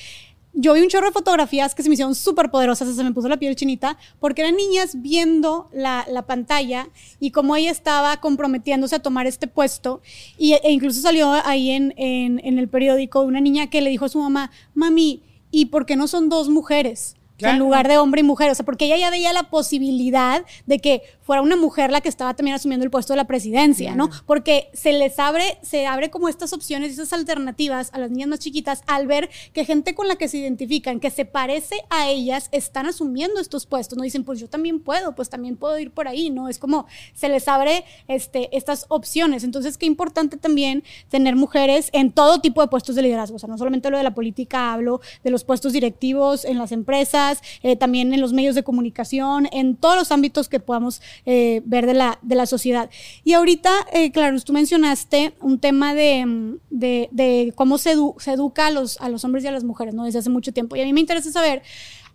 [0.58, 3.28] yo vi un chorro de fotografías que se me hicieron súper poderosas, se me puso
[3.28, 6.88] la piel chinita, porque eran niñas viendo la, pantalla
[7.20, 10.02] y cómo ella estaba comprometiéndose a tomar este puesto.
[10.38, 14.10] Y, e incluso salió ahí en, en el periódico una niña que le dijo a
[14.10, 15.22] su mamá, mami,
[15.56, 17.16] ¿y por qué no son dos mujeres?
[17.40, 18.50] En lugar de hombre y mujer.
[18.52, 22.10] O sea, porque ella ya veía la posibilidad de que fuera una mujer la que
[22.10, 24.10] estaba también asumiendo el puesto de la presidencia, ¿no?
[24.26, 28.30] Porque se les abre, se abre como estas opciones y esas alternativas a las niñas
[28.30, 32.10] más chiquitas al ver que gente con la que se identifican, que se parece a
[32.10, 33.98] ellas, están asumiendo estos puestos.
[33.98, 36.48] No dicen, pues yo también puedo, pues también puedo ir por ahí, ¿no?
[36.48, 39.44] Es como se les abre este, estas opciones.
[39.44, 43.38] Entonces, qué importante también tener mujeres en todo tipo de puestos de liderazgo.
[43.38, 46.72] O sea, no solamente lo de la política, hablo de los puestos directivos en las
[46.72, 47.25] empresas
[47.64, 51.86] eh, también en los medios de comunicación, en todos los ámbitos que podamos eh, ver
[51.86, 52.90] de la, de la sociedad.
[53.24, 59.00] Y ahorita, eh, claro, tú mencionaste un tema de, de, cómo se, educa a los,
[59.02, 60.06] a los hombres y a las mujeres, ¿no?
[60.06, 60.76] Desde hace mucho tiempo.
[60.76, 61.62] Y a mí me interesa saber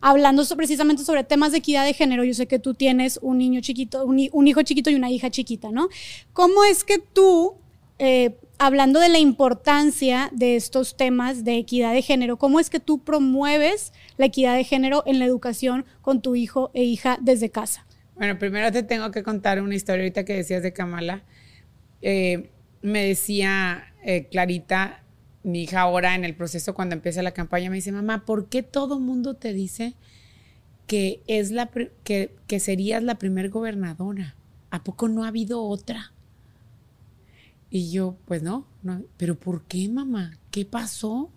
[0.00, 3.60] hablando precisamente sobre temas de equidad de género, yo sé que tú tienes un niño
[3.60, 5.88] chiquito, un, un hijo chiquito y una hija chiquita, ¿no?
[6.32, 7.56] ¿Cómo es que tú
[7.98, 12.78] eh, hablando de la importancia de estos temas de equidad de género, ¿cómo es que
[12.78, 17.50] tú promueves la equidad de género en la educación con tu hijo e hija desde
[17.50, 17.86] casa?
[18.16, 21.24] Bueno, primero te tengo que contar una historia ahorita que decías de Kamala.
[22.02, 22.50] Eh,
[22.82, 25.04] me decía eh, Clarita,
[25.42, 28.62] mi hija ahora en el proceso cuando empieza la campaña, me dice, mamá, ¿por qué
[28.62, 29.94] todo mundo te dice
[30.86, 31.70] que, es la,
[32.04, 34.36] que, que serías la primer gobernadora?
[34.70, 36.12] ¿A poco no ha habido otra?
[37.70, 40.36] Y yo, pues no, no, pero ¿por qué, mamá?
[40.50, 41.30] ¿Qué pasó?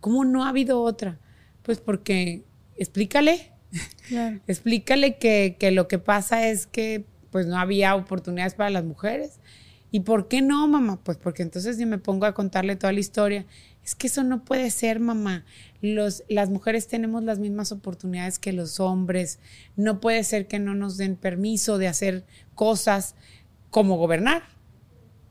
[0.00, 1.18] ¿Cómo no ha habido otra?
[1.64, 2.44] Pues porque,
[2.76, 3.50] explícale,
[4.46, 9.40] explícale que, que, lo que pasa es que pues no había oportunidades para las mujeres.
[9.90, 11.00] ¿Y por qué no, mamá?
[11.02, 13.44] Pues porque entonces yo me pongo a contarle toda la historia.
[13.84, 15.44] Es que eso no puede ser, mamá.
[15.80, 19.40] Los, las mujeres tenemos las mismas oportunidades que los hombres.
[19.76, 23.16] No puede ser que no nos den permiso de hacer cosas
[23.70, 24.57] como gobernar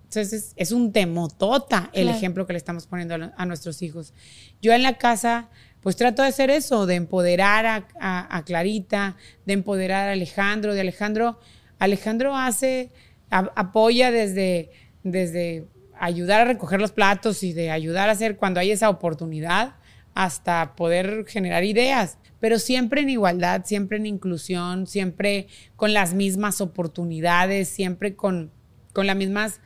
[0.08, 4.14] entonces es, un temotota el ejemplo que le estamos poniendo a, nuestros hijos.
[4.62, 5.50] Yo en la casa,
[5.82, 11.42] pues trato de hacer eso, de empoderar a, Clarita, de empoderar a Alejandro, de Alejandro.
[11.78, 12.90] Alejandro hace,
[13.30, 14.72] apoya desde,
[15.04, 15.66] desde
[16.00, 19.76] ayudar a recoger los platos y de ayudar a hacer cuando hay esa oportunidad
[20.14, 26.62] hasta poder generar ideas, pero siempre en igualdad, siempre en inclusión, siempre con las mismas
[26.62, 28.52] oportunidades, siempre con,
[28.94, 29.60] con las mismas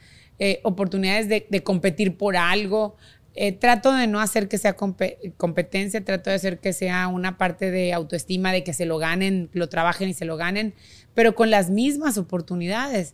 [0.44, 2.96] eh, oportunidades de, competir por algo.
[3.36, 7.70] Eh, trato de no hacer que sea competencia, trato de hacer que sea una parte
[7.70, 10.74] de autoestima, de que se lo ganen, lo trabajen y se lo ganen,
[11.14, 13.14] pero con las mismas oportunidades.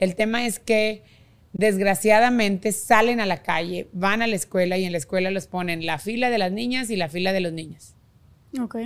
[0.00, 1.02] El tema es que
[1.54, 5.86] desgraciadamente salen a la calle, van a la escuela y en la escuela los ponen
[5.86, 7.94] la fila de las niñas y la fila de los niños.
[8.60, 8.76] Ok.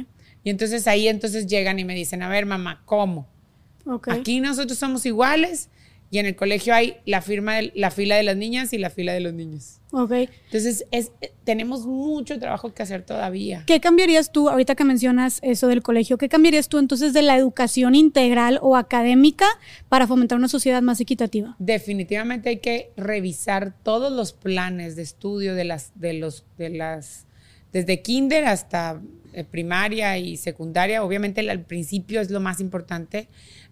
[0.45, 3.29] Y entonces ahí entonces llegan y me dicen, a ver mamá, ¿cómo?
[3.85, 4.17] Okay.
[4.17, 5.71] Aquí nosotros somos iguales
[6.13, 8.91] y en el colegio hay la, firma de, la fila de las niñas y la
[8.91, 9.81] fila de los niños.
[9.93, 10.13] Ok.
[10.47, 11.13] Entonces, es,
[11.45, 13.63] tenemos mucho trabajo que hacer todavía.
[13.67, 17.37] ¿Qué cambiarías tú, ahorita que mencionas eso del colegio, qué cambiarías tú entonces de la
[17.37, 19.47] educación integral o académica
[19.89, 21.55] para fomentar una sociedad más equitativa?
[21.61, 27.27] Definitivamente hay que revisar todos los planes de estudio de las, de los, de las,
[27.73, 29.01] desde kinder hasta
[29.33, 31.05] eh, primaria y secundaria.
[31.05, 33.29] Obviamente al principio es lo más importante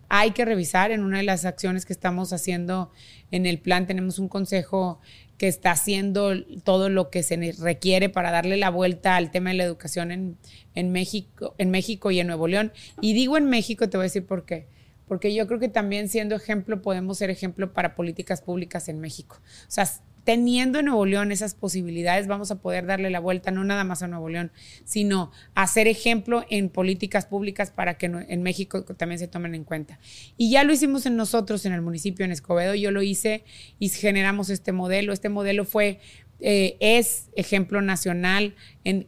[0.09, 0.91] hay que revisar.
[0.91, 2.91] En una de las acciones que estamos haciendo
[3.31, 5.01] en el plan tenemos un consejo
[5.37, 6.33] que está haciendo
[6.65, 10.93] todo lo que se requiere para darle la vuelta al tema de la educación en,
[10.93, 12.73] México, en México y en Nuevo León.
[13.01, 14.67] Y digo en México, te voy a decir por qué.
[15.07, 19.41] Porque yo creo que también siendo ejemplo podemos ser ejemplo para políticas públicas en México.
[19.41, 19.89] O sea,
[20.29, 24.03] teniendo en Nuevo León esas posibilidades, vamos a poder darle la vuelta no nada más
[24.03, 24.53] a Nuevo León,
[24.85, 29.99] sino hacer ejemplo en políticas públicas para que en México también se tomen en cuenta.
[30.37, 33.43] Y ya lo hicimos en nosotros, en el municipio, en Escobedo, yo lo hice
[33.79, 35.15] y generamos este modelo.
[35.15, 35.99] Este modelo fue
[36.41, 38.55] eh, es ejemplo nacional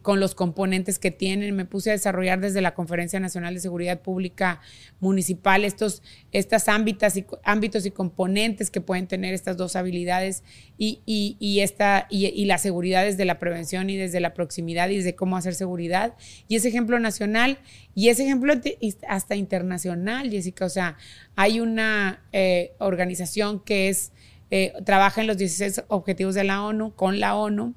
[0.01, 1.55] con los componentes que tienen.
[1.55, 4.61] Me puse a desarrollar desde la Conferencia Nacional de Seguridad Pública
[4.99, 10.43] Municipal estos estas ámbitos y, ámbitos y componentes que pueden tener estas dos habilidades
[10.77, 15.37] y, esta, y, la seguridad desde la prevención y desde la proximidad y desde cómo
[15.37, 16.15] hacer seguridad.
[16.47, 17.59] Y es ejemplo nacional
[17.95, 18.53] y es ejemplo
[19.07, 20.65] hasta internacional, Jessica.
[20.65, 20.97] O sea,
[21.35, 24.11] hay una eh, organización que es
[24.53, 27.73] eh, trabaja en los 16 objetivos de la ONU con la ONU.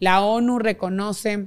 [0.00, 1.46] La ONU reconoce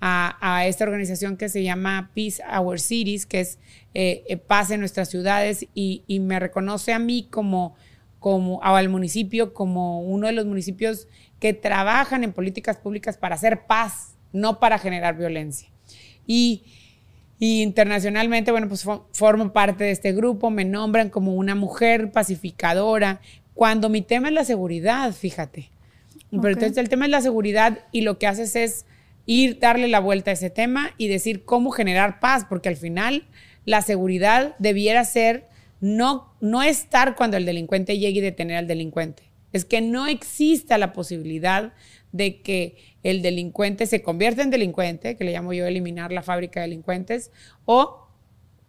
[0.00, 3.58] a, esta organización que se llama Peace Our Cities, que es
[3.92, 7.74] eh, eh, paz en nuestras ciudades, y, me reconoce a mí como,
[8.62, 11.08] al municipio, como uno de los municipios
[11.38, 15.68] que trabajan en políticas públicas para hacer paz, no para generar violencia.
[16.26, 16.62] Y,
[17.38, 23.20] y internacionalmente, bueno, pues formo parte de este grupo, me nombran como una mujer pacificadora,
[23.54, 25.70] cuando mi tema es la seguridad, fíjate.
[26.30, 28.86] Pero entonces el tema es la seguridad y lo que haces es
[29.26, 33.24] ir, darle la vuelta a ese tema y decir cómo generar paz, porque al final
[33.64, 35.48] la seguridad debiera ser
[35.80, 39.24] no, no estar cuando el delincuente llegue y detener al delincuente.
[39.52, 41.72] Es que no exista la posibilidad
[42.12, 46.60] de que el delincuente se convierta en delincuente, que le llamo yo eliminar la fábrica
[46.60, 47.30] de delincuentes,
[47.64, 48.06] o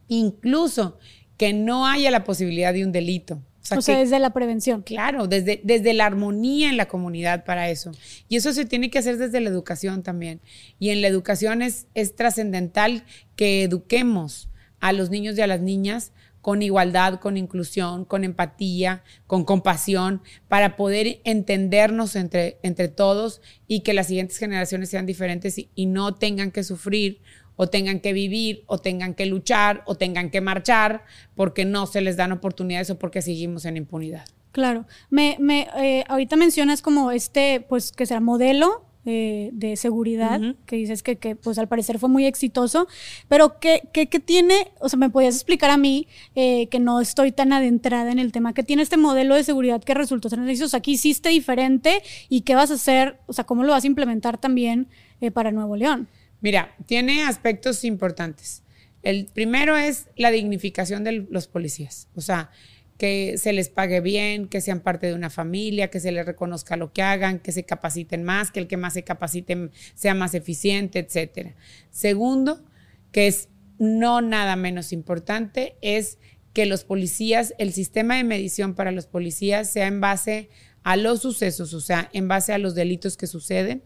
[0.07, 0.97] incluso
[1.37, 3.41] que no haya la posibilidad de un delito.
[3.69, 4.81] O sea, desde la prevención.
[4.81, 7.91] Claro, desde, desde la armonía en la comunidad para eso.
[8.27, 10.41] Y eso se tiene que hacer desde la educación también.
[10.79, 13.05] Y en la educación es, es trascendental
[13.35, 14.49] que eduquemos
[14.79, 20.21] a los niños y a las niñas con igualdad, con inclusión, con empatía, con compasión,
[20.47, 26.15] para poder entendernos entre, entre todos y que las siguientes generaciones sean diferentes y no
[26.15, 27.21] tengan que sufrir
[27.55, 31.03] o tengan que vivir, o tengan que luchar, o tengan que marchar,
[31.35, 34.25] porque no se les dan oportunidades o porque seguimos en impunidad.
[34.51, 34.85] Claro.
[35.09, 40.75] Me, me eh, ahorita mencionas como este, pues, que será modelo eh, de seguridad, que
[40.75, 42.87] dices que, que, pues al parecer fue muy exitoso,
[43.27, 47.01] pero ¿qué, qué, qué tiene, o sea, me podías explicar a mí, eh, que no
[47.01, 50.39] estoy tan adentrada en el tema, ¿qué tiene este modelo de seguridad que resultó ser
[50.39, 50.65] exitoso?
[50.65, 53.85] O sea, ¿qué hiciste diferente y qué vas a hacer, o sea, cómo lo vas
[53.85, 54.87] a implementar también
[55.33, 56.07] para Nuevo León?
[56.41, 58.63] Mira, tiene aspectos importantes.
[59.03, 62.51] El primero es la dignificación de los policías, o sea,
[62.97, 66.77] que se les pague bien, que sean parte de una familia, que se les reconozca
[66.77, 70.35] lo que hagan, que se capaciten más, que el que más se capacite sea más
[70.35, 71.55] eficiente, etcétera.
[71.89, 72.63] Segundo,
[73.11, 76.19] que es no nada menos importante, es
[76.53, 80.49] que los policías, el sistema de medición para los policías sea en base
[80.83, 83.81] a los sucesos, o sea, en base a los delitos que suceden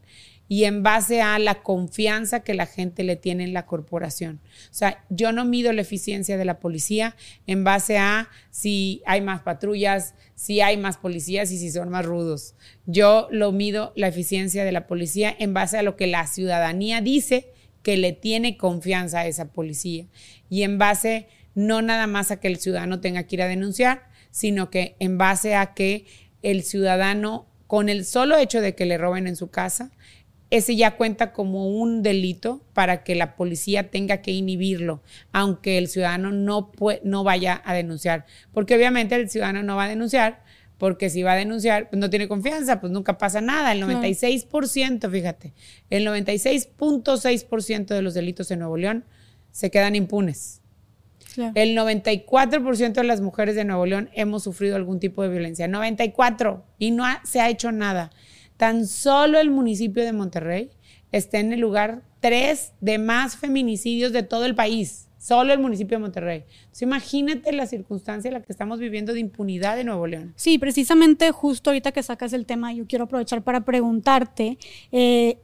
[0.47, 4.39] y en base a la confianza que la gente le tiene en la corporación.
[4.69, 7.15] O sea, yo no mido la eficiencia de la policía
[7.47, 12.05] en base a si hay más patrullas, si hay más policías y si son más
[12.05, 12.55] rudos.
[12.85, 17.01] Yo lo mido la eficiencia de la policía en base a lo que la ciudadanía
[17.01, 20.07] dice que le tiene confianza a esa policía
[20.49, 24.09] y en base no nada más a que el ciudadano tenga que ir a denunciar,
[24.29, 26.05] sino que en base a que
[26.41, 29.91] el ciudadano con el solo hecho de que le roben en su casa,
[30.49, 35.87] ese ya cuenta como un delito para que la policía tenga que inhibirlo, aunque el
[35.87, 36.71] ciudadano no,
[37.03, 38.25] no vaya a denunciar.
[38.53, 40.43] Porque obviamente el ciudadano no va a denunciar,
[40.77, 43.71] porque si va a denunciar, pues no tiene confianza, pues nunca pasa nada.
[43.71, 45.53] El 96%, fíjate,
[45.89, 49.05] el 96.6% de los delitos en Nuevo León
[49.51, 50.61] se quedan impunes.
[51.53, 55.67] El 94% de las mujeres de Nuevo León hemos sufrido algún tipo de violencia.
[55.67, 56.65] 94.
[56.79, 58.11] Y no se ha hecho nada.
[58.57, 60.69] Tan solo el municipio de Monterrey
[61.11, 65.07] está en el lugar 3 de más feminicidios de todo el país.
[65.17, 66.43] Solo el municipio de Monterrey.
[66.59, 70.33] Entonces, imagínate la circunstancia en la que estamos viviendo de impunidad en Nuevo León.
[70.35, 74.59] Sí, precisamente justo ahorita que sacas el tema, yo quiero aprovechar para preguntarte.
[74.91, 75.39] Eh,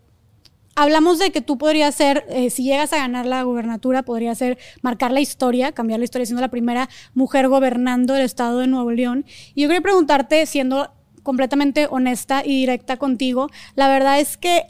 [0.76, 4.59] hablamos de que tú podrías ser, eh, si llegas a ganar la gubernatura, podría ser
[4.84, 8.91] marcar la historia, cambiar la historia, siendo la primera mujer gobernando el estado de Nuevo
[8.91, 9.26] León.
[9.55, 10.91] Y yo quería preguntarte, siendo
[11.24, 13.50] completamente honesta y directa contigo.
[13.76, 14.66] La verdad es que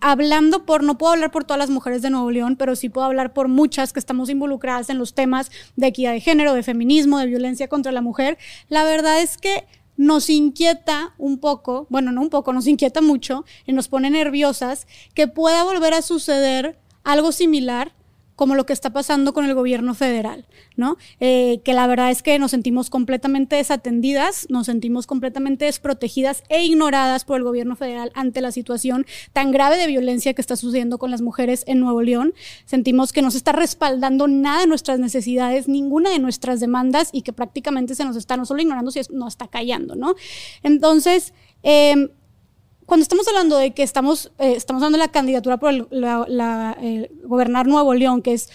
[0.00, 3.06] hablando por, no puedo hablar por todas las mujeres de Nuevo León, pero sí puedo
[3.06, 7.18] hablar por muchas que estamos involucradas en los temas de equidad de género, de feminismo,
[7.18, 8.38] de violencia contra la mujer.
[8.68, 9.66] La verdad es que
[9.96, 14.86] nos inquieta un poco, bueno, no un poco, nos inquieta mucho y nos pone nerviosas
[15.14, 17.95] que pueda volver a suceder algo similar
[18.36, 20.98] como lo que está pasando con el gobierno federal, ¿no?
[21.20, 26.64] Eh, que la verdad es que nos sentimos completamente desatendidas, nos sentimos completamente desprotegidas e
[26.64, 30.98] ignoradas por el gobierno federal ante la situación tan grave de violencia que está sucediendo
[30.98, 32.34] con las mujeres en Nuevo León.
[32.66, 37.22] Sentimos que no se está respaldando nada de nuestras necesidades, ninguna de nuestras demandas y
[37.22, 40.14] que prácticamente se nos está no solo ignorando, sino está callando, ¿no?
[40.62, 41.32] Entonces,
[41.62, 42.10] eh,
[42.86, 46.76] cuando estamos hablando de que estamos, eh, estamos dando la candidatura por el, la,
[47.24, 48.48] gobernar Nuevo León, que es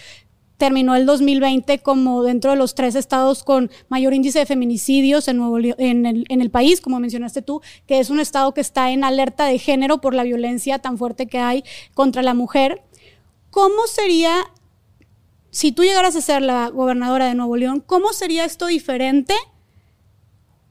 [0.56, 5.38] terminó el 2020 como dentro de los tres estados con mayor índice de feminicidios en,
[5.38, 8.92] Nuevo en, el, en el país, como mencionaste tú, que es un estado que está
[8.92, 11.64] en alerta de género por la violencia tan fuerte que hay
[11.94, 12.80] contra la mujer.
[13.50, 14.36] ¿Cómo sería,
[15.50, 19.34] si tú llegaras a ser la gobernadora de Nuevo León, cómo sería esto diferente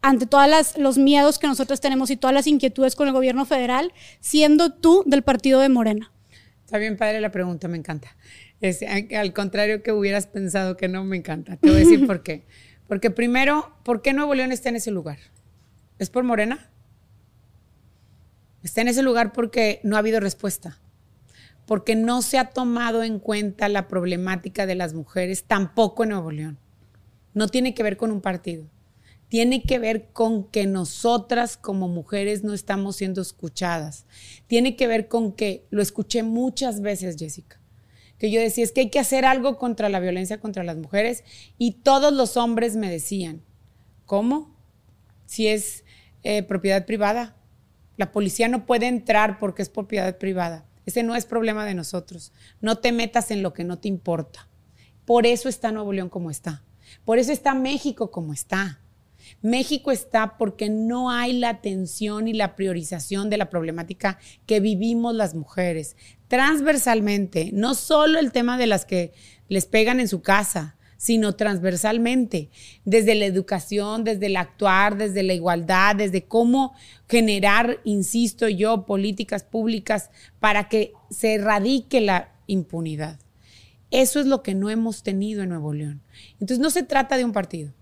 [0.02, 3.94] ante todos los miedos que nosotros tenemos y todas las inquietudes con el gobierno federal,
[4.20, 6.12] siendo tú del partido de Morena?
[6.66, 8.16] Está bien padre la pregunta, me encanta.
[8.62, 11.58] Es, al contrario que hubieras pensado que no me encanta.
[11.58, 12.46] Te voy a decir por qué.
[12.88, 15.18] Porque primero, ¿por qué Nuevo León está en ese lugar?
[16.00, 16.70] ¿Es por Morena?
[18.64, 20.80] Está en ese lugar porque no ha habido respuesta.
[21.66, 26.32] Porque no se ha tomado en cuenta la problemática de las mujeres tampoco en Nuevo
[26.32, 26.58] León.
[27.34, 28.66] No tiene que ver con un partido.
[29.32, 34.06] Tiene que ver con que nosotras como mujeres no estamos siendo escuchadas.
[34.48, 37.58] Tiene que ver con que, lo escuché muchas veces, Jessica,
[38.18, 41.24] que yo decía, es que hay que hacer algo contra la violencia contra las mujeres
[41.58, 43.42] y todos los hombres me decían,
[44.06, 44.54] ¿cómo?
[45.28, 45.86] Si es
[46.24, 47.38] eh, propiedad privada.
[47.96, 50.66] La policía no puede entrar porque es propiedad privada.
[50.86, 52.34] Ese no es problema de nosotros.
[52.60, 54.50] No te metas en lo que no te importa.
[55.06, 56.66] Por eso está Nuevo León como está.
[57.06, 58.81] Por eso está México como está.
[59.42, 65.16] México está porque no hay la atención y la priorización de la problemática que vivimos
[65.16, 65.96] las mujeres
[66.32, 69.12] transversalmente, no solo el tema de las que
[69.50, 72.52] les pegan en su casa, sino transversalmente,
[72.86, 76.74] desde la educación, desde el actuar, desde la igualdad, desde cómo
[77.10, 80.10] generar, insisto yo, políticas públicas
[80.40, 83.20] para que se erradique la impunidad.
[83.90, 86.02] Eso es lo que no hemos tenido en Nuevo León.
[86.34, 87.74] Entonces no se trata de un partido.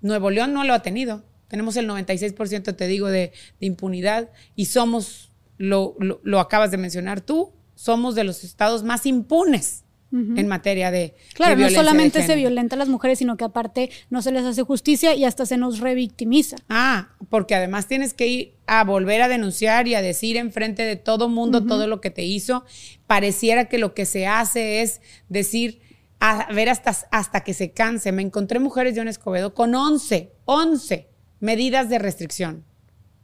[0.00, 1.24] Nuevo León no lo ha tenido.
[1.48, 7.52] Tenemos el 96%, te digo, de, impunidad y somos, lo, lo, acabas de mencionar tú,
[7.74, 12.78] somos de los estados más impunes en materia de Claro, no solamente se violenta a
[12.78, 16.56] las mujeres, sino que aparte no se les hace justicia y hasta se nos revictimiza.
[16.70, 20.96] Ah, porque además tienes que ir a volver a denunciar y a decir enfrente de
[20.96, 22.64] todo mundo todo lo que te hizo.
[23.06, 25.80] Pareciera que lo que se hace es decir,
[26.20, 28.12] a ver hasta, hasta que se canse.
[28.12, 31.08] Me encontré mujeres de un Escobedo con 11, 11
[31.40, 32.64] medidas de restricción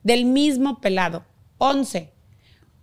[0.02, 1.24] del mismo pelado.
[1.58, 2.12] 11.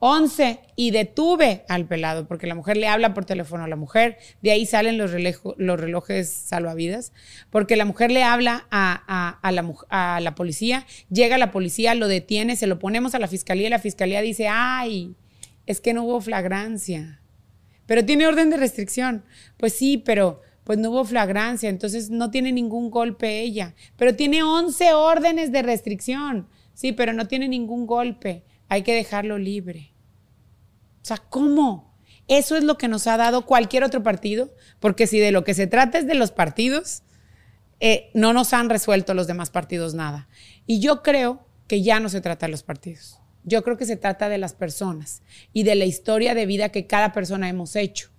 [0.01, 4.17] 11 y detuve al pelado porque la mujer le habla por teléfono a la mujer,
[4.41, 5.11] de ahí salen los,
[5.57, 7.11] los relojes salvavidas,
[7.49, 12.07] porque la mujer le habla a, a, la, a la policía, llega la policía, lo
[12.07, 15.15] detiene, se lo ponemos a la fiscalía y la fiscalía dice, ay,
[15.65, 17.18] es que no hubo flagrancia
[17.89, 19.25] pero tiene orden de restricción.
[19.57, 23.73] Pues sí, pero pues no hubo flagrancia, entonces no tiene ningún golpe ella.
[23.97, 26.47] Pero tiene 11 órdenes de restricción.
[26.75, 28.43] Sí, pero no tiene ningún golpe.
[28.67, 29.95] Hay que dejarlo libre.
[31.01, 31.97] O sea, ¿cómo?
[32.27, 35.55] Eso es lo que nos ha dado cualquier otro partido, porque si de lo que
[35.55, 37.01] se trata es de los partidos,
[37.79, 40.29] eh, no nos han resuelto los demás partidos nada.
[40.67, 43.19] Y yo creo que ya no se trata de los partidos.
[43.49, 45.23] Yo creo que se trata de las personas
[45.53, 48.09] y de la historia de vida que cada persona hemos hecho.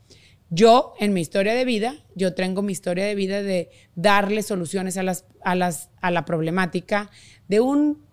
[0.50, 4.96] Yo, en mi historia de vida, yo tengo mi historia de vida de darle soluciones
[4.96, 7.10] a, las, a, las, a la problemática
[7.46, 8.04] de un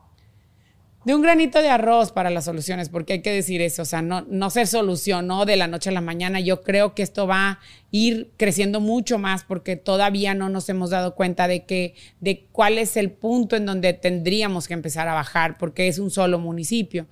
[1.08, 4.02] de un granito de arroz para las soluciones, porque hay que decir eso, o sea,
[4.02, 6.42] no, no se solucionó de la noche a la mañana.
[6.42, 7.60] Yo creo que esto va a
[7.92, 12.78] ir creciendo mucho más porque todavía no nos hemos dado cuenta de que, de cuál
[12.78, 17.08] es el punto en donde tendríamos que empezar a bajar, porque es un solo municipio.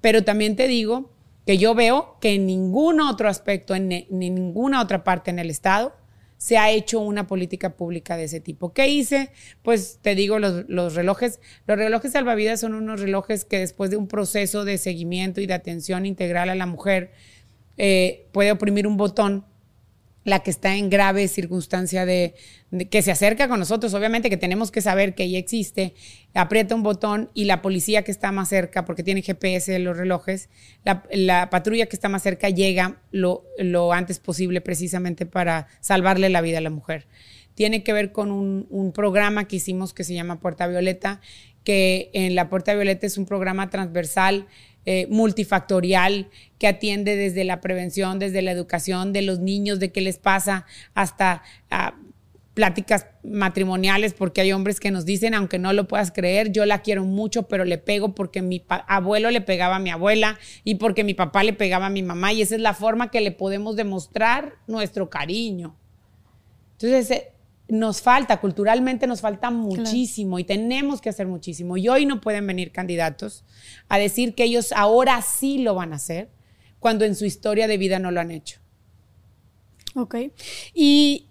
[0.00, 1.10] Pero también te digo
[1.44, 5.50] que yo veo que en ningún otro aspecto, en, en ninguna otra parte en el
[5.50, 5.92] Estado,
[6.40, 8.72] se ha hecho una política pública de ese tipo.
[8.72, 9.30] ¿Qué hice?
[9.60, 14.08] Pues te digo, los, relojes, los relojes salvavidas son unos relojes que después de un
[14.08, 17.12] proceso de seguimiento y de atención integral a la mujer,
[17.76, 19.44] eh, puede oprimir un botón
[20.24, 22.34] la que está en grave circunstancia de,
[22.90, 25.94] que se acerca con nosotros, obviamente que tenemos que saber que ella existe,
[26.34, 29.96] aprieta un botón y la policía que está más cerca, porque tiene GPS en los
[29.96, 30.50] relojes,
[30.84, 36.42] la, patrulla que está más cerca llega lo, lo, antes posible precisamente para salvarle la
[36.42, 37.06] vida a la mujer.
[37.54, 41.20] Tiene que ver con un, un programa que hicimos que se llama Puerta Violeta,
[41.64, 44.46] que en la Puerta Violeta es un programa transversal
[44.92, 46.26] eh, multifactorial
[46.58, 50.66] que atiende desde la prevención, desde la educación de los niños, de qué les pasa,
[50.94, 51.94] hasta ah,
[52.54, 56.82] pláticas matrimoniales, porque hay hombres que nos dicen, aunque no lo puedas creer, yo la
[56.82, 61.04] quiero mucho, pero le pego porque mi abuelo le pegaba a mi abuela y porque
[61.04, 63.76] mi papá le pegaba a mi mamá, y esa es la forma que le podemos
[63.76, 65.76] demostrar nuestro cariño.
[66.72, 67.32] Entonces, eh,
[67.70, 71.76] nos falta, culturalmente nos falta muchísimo y tenemos que hacer muchísimo.
[71.76, 73.44] Y hoy no pueden venir candidatos
[73.88, 76.30] a decir que ellos ahora sí lo van a hacer
[76.78, 78.60] cuando en su historia de vida no lo han hecho.
[79.94, 80.16] Ok.
[80.74, 81.29] Y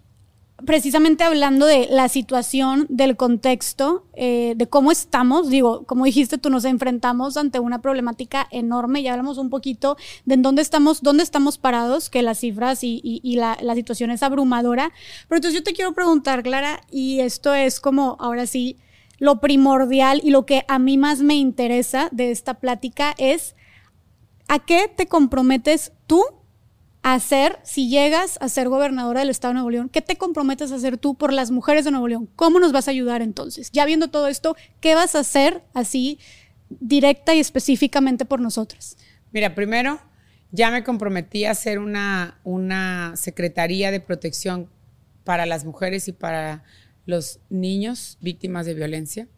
[0.64, 6.50] precisamente hablando de la situación, del contexto, eh, de cómo estamos, digo, como dijiste tú,
[6.50, 11.22] nos enfrentamos ante una problemática enorme, ya hablamos un poquito de en dónde estamos, dónde
[11.22, 14.92] estamos parados, que las cifras y, la, la, situación es abrumadora.
[15.28, 18.76] Pero entonces yo te quiero preguntar, Clara, y esto es como ahora sí,
[19.18, 23.54] lo primordial y lo que a mí más me interesa de esta plática es,
[24.48, 26.24] ¿a qué te comprometes tú
[27.02, 29.88] hacer si llegas a ser gobernadora del Estado de Nuevo León?
[29.88, 32.28] ¿Qué te comprometes a hacer tú por las mujeres de Nuevo León?
[32.36, 33.70] ¿Cómo nos vas a ayudar entonces?
[33.72, 36.18] Ya viendo todo esto, ¿qué vas a hacer así
[36.68, 38.96] directa y específicamente por nosotras?
[39.32, 40.00] Mira, primero,
[40.52, 44.68] ya me comprometí a hacer una, una secretaría de protección
[45.24, 46.64] para las mujeres y para
[47.06, 49.28] los niños víctimas de violencia.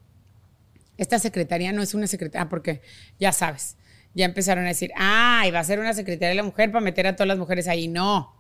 [0.97, 2.83] Esta secretaría no es una secretaría, porque
[3.19, 3.77] ya sabes,
[4.15, 7.07] ya empezaron a decir, ah, va a ser una secretaría de la mujer para meter
[7.07, 7.89] a todas las mujeres ahí.
[7.89, 8.35] No,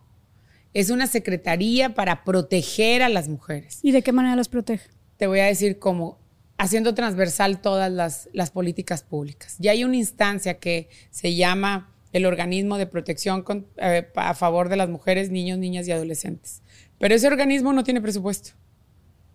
[0.74, 3.78] es una secretaría para proteger a las mujeres.
[3.82, 4.90] ¿Y de qué manera las protege?
[5.16, 6.18] Te voy a decir cómo,
[6.58, 9.56] haciendo transversal todas las, las políticas públicas.
[9.58, 13.44] Ya hay una instancia que se llama el organismo de protección
[13.78, 16.62] eh, a favor de las mujeres, niños, niñas y adolescentes.
[16.98, 18.50] Pero ese organismo no tiene presupuesto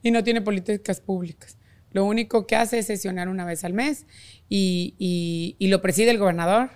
[0.02, 1.57] y no tiene políticas públicas.
[1.92, 4.06] Lo único que hace es sesionar una vez al mes
[4.50, 6.70] y, lo preside el gobernador.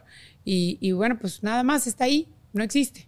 [0.44, 3.08] Y, bueno, pues nada más está ahí, no existe.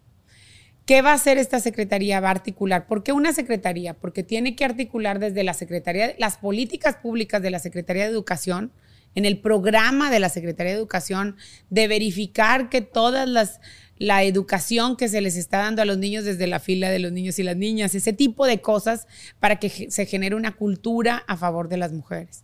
[0.85, 2.19] ¿Qué va a hacer esta secretaría?
[2.19, 2.87] Va a articular.
[2.87, 3.93] ¿Por qué una secretaría?
[3.93, 8.73] Porque tiene que articular desde la Secretaría, las políticas públicas de la Secretaría de Educación,
[9.15, 11.37] en el programa de la Secretaría de Educación,
[11.69, 13.61] de verificar que todas las
[14.03, 17.13] la educación que se les está dando a los niños desde la fila de los
[17.13, 19.07] niños y las niñas, ese tipo de cosas
[19.39, 22.43] para que se genere una cultura a favor de las mujeres.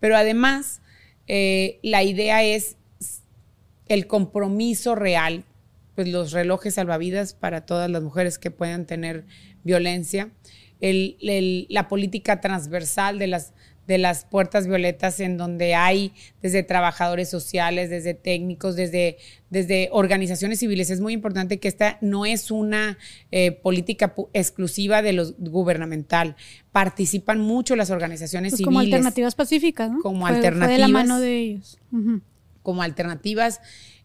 [0.00, 0.80] Pero además,
[1.26, 2.76] eh, la idea es
[3.86, 5.44] el compromiso real,
[5.94, 9.26] pues los relojes salvavidas para todas las mujeres que puedan tener
[9.62, 10.30] violencia,
[10.80, 13.52] la política transversal de las
[13.86, 16.12] de las puertas violetas en donde hay
[16.42, 19.18] desde trabajadores sociales, desde técnicos, desde,
[19.50, 20.90] desde organizaciones civiles.
[20.90, 22.98] Es muy importante que esta no es una
[23.30, 26.36] eh, política exclusiva de los gubernamental.
[26.72, 28.66] Participan mucho las organizaciones pues civiles.
[28.66, 30.00] Como alternativas pacíficas, ¿no?
[30.00, 30.70] Como alternativas.
[30.70, 31.78] de la mano de ellos.
[32.62, 33.60] Como alternativas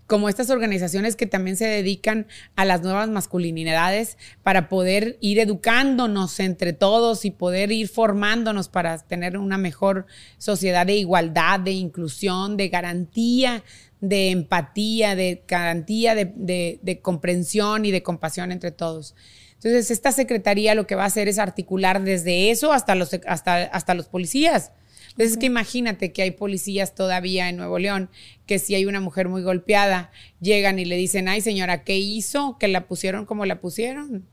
[0.10, 6.40] como estas organizaciones que también se dedican a las nuevas masculinidades para poder ir educándonos
[6.40, 10.08] entre todos y poder ir formándonos para tener una mejor
[10.40, 13.64] sociedad de igualdad, de inclusión, de garantía,
[14.02, 19.14] de empatía, de garantía de, comprensión y de compasión entre todos.
[19.54, 23.58] Entonces, esta secretaría lo que va a hacer es articular desde eso hasta los, hasta,
[23.66, 24.72] hasta los policías
[25.20, 28.10] entonces, es que imagínate que hay policías todavía en Nuevo León
[28.46, 32.58] que si hay una mujer muy golpeada, llegan y le dicen, ay señora, ¿qué hizo?
[32.58, 34.26] Que la pusieron como la pusieron.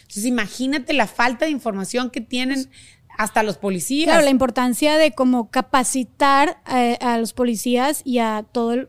[0.00, 2.70] Entonces, imagínate la falta de información que tienen
[3.18, 4.06] hasta los policías.
[4.06, 8.88] Claro, la importancia de como capacitar eh, a, los policías y a todo el,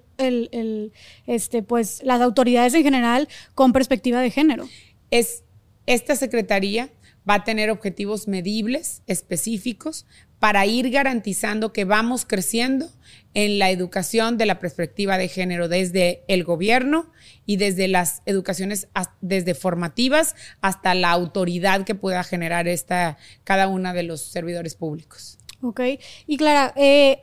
[0.53, 0.93] el,
[1.27, 4.69] este, pues, las autoridades en general con perspectiva de género.
[5.11, 5.43] Es
[5.85, 6.89] esta secretaría
[7.29, 10.05] va a tener objetivos medibles, específicos,
[10.39, 12.89] para ir garantizando que vamos creciendo
[13.33, 17.11] en la educación de la perspectiva de género desde el gobierno
[17.45, 18.87] y desde las educaciones
[19.21, 25.37] desde formativas hasta la autoridad que pueda generar esta cada una de los servidores públicos.
[25.61, 25.81] Ok,
[26.25, 27.19] y Clara, eh,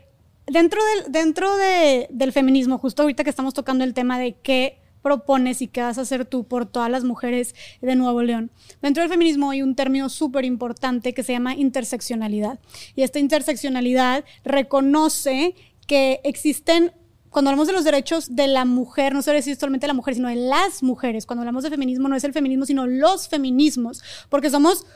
[0.46, 5.62] dentro, del, dentro del feminismo, justo ahorita que estamos tocando el tema de qué propones
[5.62, 8.50] y qué vas a hacer tú por todas las mujeres de Nuevo León.
[8.82, 12.58] Dentro del feminismo hay un término súper importante que se llama interseccionalidad.
[12.96, 15.54] Y esta interseccionalidad reconoce
[15.86, 16.90] que existen
[17.30, 20.28] cuando hablamos de los derechos de la mujer, no se decir solamente la mujer, sino
[20.28, 21.24] de las mujeres.
[21.24, 24.86] Cuando hablamos de feminismo, no es el feminismo, sino los feminismos, porque somos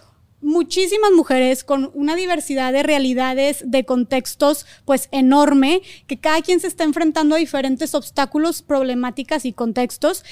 [0.40, 6.66] muchísimas mujeres con una diversidad de realidades, de contextos, pues enorme, que cada quien se
[6.66, 10.24] está enfrentando a diferentes obstáculos, problemáticas y contextos.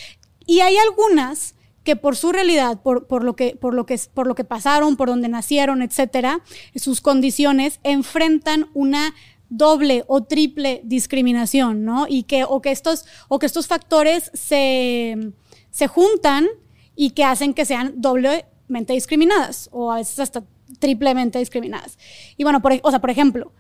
[0.47, 1.55] Y hay algunas
[1.85, 4.97] que por su realidad, por, por, lo que, por, lo que, por lo que pasaron,
[4.97, 6.41] por donde nacieron, etcétera,
[6.75, 9.15] sus condiciones, enfrentan una
[9.49, 12.07] doble o triple discriminación, ¿no?
[12.09, 15.33] Y que, o que estos, o que estos factores se,
[15.71, 16.47] se juntan
[16.95, 20.45] y que hacen que sean doble discriminadas o a veces hasta
[20.79, 21.99] triplemente discriminadas.
[22.37, 23.53] Y bueno, por, o sea, por ejemplo,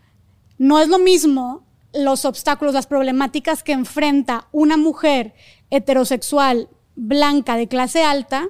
[0.59, 5.35] no es lo mismo los obstáculos, las problemáticas que enfrenta una mujer
[5.71, 8.49] heterosexual blanca de clase alta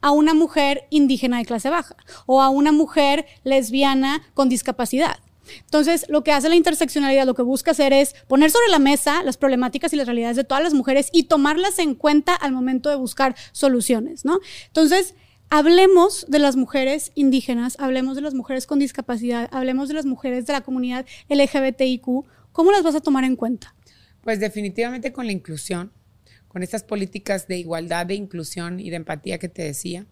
[0.00, 1.96] a una mujer indígena de clase baja
[2.26, 5.18] o a una mujer lesbiana con discapacidad.
[5.60, 9.22] Entonces, lo que hace la interseccionalidad, lo que busca hacer es poner sobre la mesa
[9.22, 12.90] las problemáticas y las realidades de todas las mujeres y tomarlas en cuenta al momento
[12.90, 14.40] de buscar soluciones, ¿no?
[14.66, 15.14] Entonces,
[15.50, 20.46] hablemos de las mujeres indígenas, hablemos de las mujeres con discapacidad, hablemos de las mujeres
[20.46, 22.06] de la comunidad LGBTIQ.
[22.52, 23.74] ¿Cómo las vas a tomar en cuenta?
[24.22, 25.92] Pues definitivamente con la inclusión,
[26.48, 30.06] con estas políticas de igualdad, de inclusión y de empatía que te decía.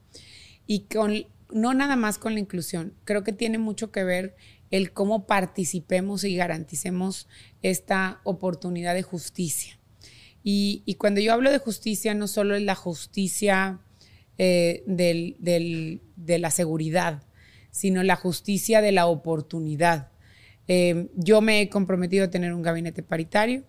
[0.66, 4.37] Y con, no nada más con la inclusión, creo que tiene mucho que ver
[4.70, 7.28] el cómo participemos y garanticemos
[7.62, 9.78] esta oportunidad de justicia.
[10.49, 13.80] Y, cuando yo hablo de justicia, no solo es la justicia
[14.39, 17.22] eh, de la seguridad,
[17.70, 20.11] sino la justicia de la oportunidad.
[20.68, 23.64] Eh, yo me he comprometido a tener un gabinete paritario,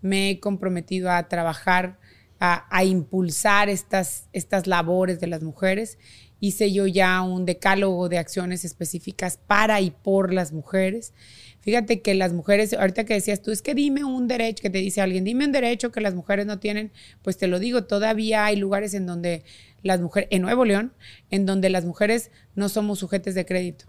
[0.00, 1.98] me he comprometido a trabajar,
[2.40, 5.96] a, impulsar estas, estas labores de las mujeres
[6.40, 11.14] hice yo ya un decálogo de acciones específicas para y por las mujeres.
[11.60, 14.78] Fíjate que las mujeres, ahorita que decías tú, es que dime un derecho, que te
[14.78, 16.92] dice alguien, dime un derecho que las mujeres no tienen,
[17.22, 19.42] pues te lo digo, todavía hay lugares en donde
[19.84, 20.92] las mujeres, en Nuevo León,
[21.30, 23.84] en donde las mujeres no somos sujetos de crédito.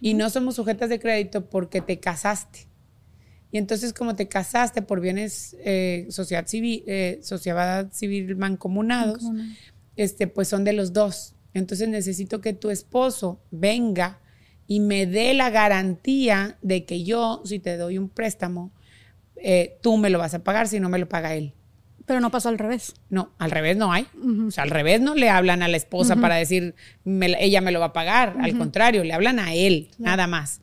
[0.00, 2.68] Y no somos sujetas de crédito porque te casaste.
[3.50, 9.24] Y entonces, como te casaste por bienes eh, sociedad civil, eh, sociedad civil mancomunados,
[9.96, 11.34] este, pues son de los dos.
[11.52, 14.20] Entonces necesito que tu esposo venga
[14.66, 18.72] y me dé la garantía de que yo, si te doy un préstamo,
[19.36, 21.52] eh, tú me lo vas a pagar si no me lo paga él.
[22.12, 22.92] Pero no pasa al revés.
[23.08, 24.06] No, al revés no hay.
[24.46, 26.74] O sea, al revés no le hablan a la esposa para decir,
[27.06, 28.36] ella me lo va a pagar.
[28.38, 30.60] Al contrario, le hablan a él, nada más.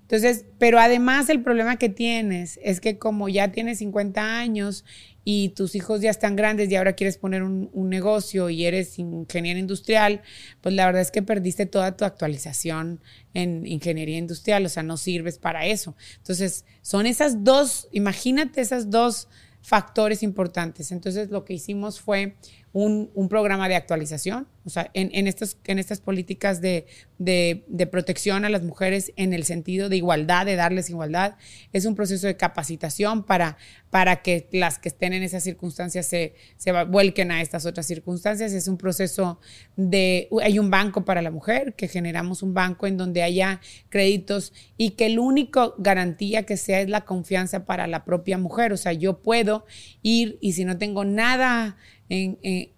[0.00, 4.86] Entonces, pero además el problema que tienes es que como ya tienes 50 años
[5.24, 9.58] y tus hijos ya están grandes y ahora quieres poner un, negocio y eres ingeniero
[9.60, 10.22] industrial,
[10.62, 13.02] pues la verdad es que perdiste toda tu actualización
[13.34, 15.94] en ingeniería industrial, o sea, no sirves para eso.
[16.16, 19.28] Entonces, son esas dos, imagínate esas dos
[19.62, 20.92] factores importantes.
[20.92, 22.36] Entonces, lo que hicimos fue
[22.72, 26.86] un, programa de actualización, o sea, en, en, en estas políticas de,
[27.18, 31.36] de, protección a las mujeres en el sentido de igualdad, de darles igualdad,
[31.72, 33.58] es un proceso de capacitación para,
[33.90, 38.52] para que las que estén en esas circunstancias se, se vuelquen a estas otras circunstancias.
[38.52, 39.38] Es un proceso
[39.76, 44.52] de, hay un banco para la mujer, que generamos un banco en donde haya créditos
[44.76, 48.76] y que el único garantía que sea es la confianza para la propia mujer, o
[48.76, 49.66] sea, yo puedo
[50.02, 51.76] ir y si no tengo nada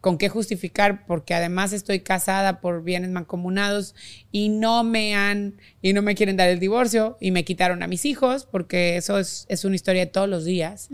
[0.00, 3.94] con qué justificar, porque además estoy casada por bienes mancomunados
[4.30, 7.86] y no me han, y no me quieren dar el divorcio y me quitaron a
[7.86, 10.88] mis hijos, porque eso es, una historia de todos los días,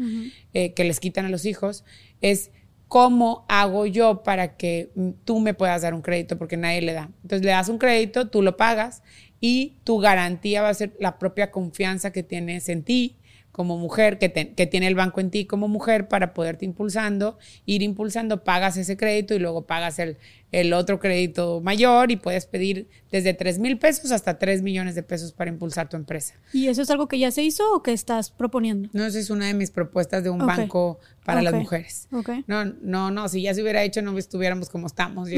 [0.55, 1.85] eh, que les quitan a los hijos,
[2.21, 2.51] es
[2.89, 4.91] cómo hago yo para que
[5.25, 7.11] tú me puedas dar un crédito, porque nadie le da.
[7.23, 9.03] Entonces le das un crédito, tú lo pagas
[9.41, 13.17] y tu garantía va a ser la propia confianza que tienes en ti,
[13.53, 17.83] como mujer, que, que, tiene el banco en ti como mujer para poderte impulsando, ir
[17.83, 20.19] impulsando, pagas ese crédito y luego pagas el,
[20.53, 25.03] el otro crédito mayor y puedes pedir desde 3 mil pesos hasta 3 millones de
[25.03, 26.35] pesos para impulsar tu empresa.
[26.53, 28.89] ¿Y eso es algo que ya se hizo o que estás proponiendo?
[28.93, 32.09] No, esa es una de mis propuestas de un banco para las mujeres.
[32.47, 35.29] No, no, no, si ya se hubiera hecho no estuviéramos como estamos,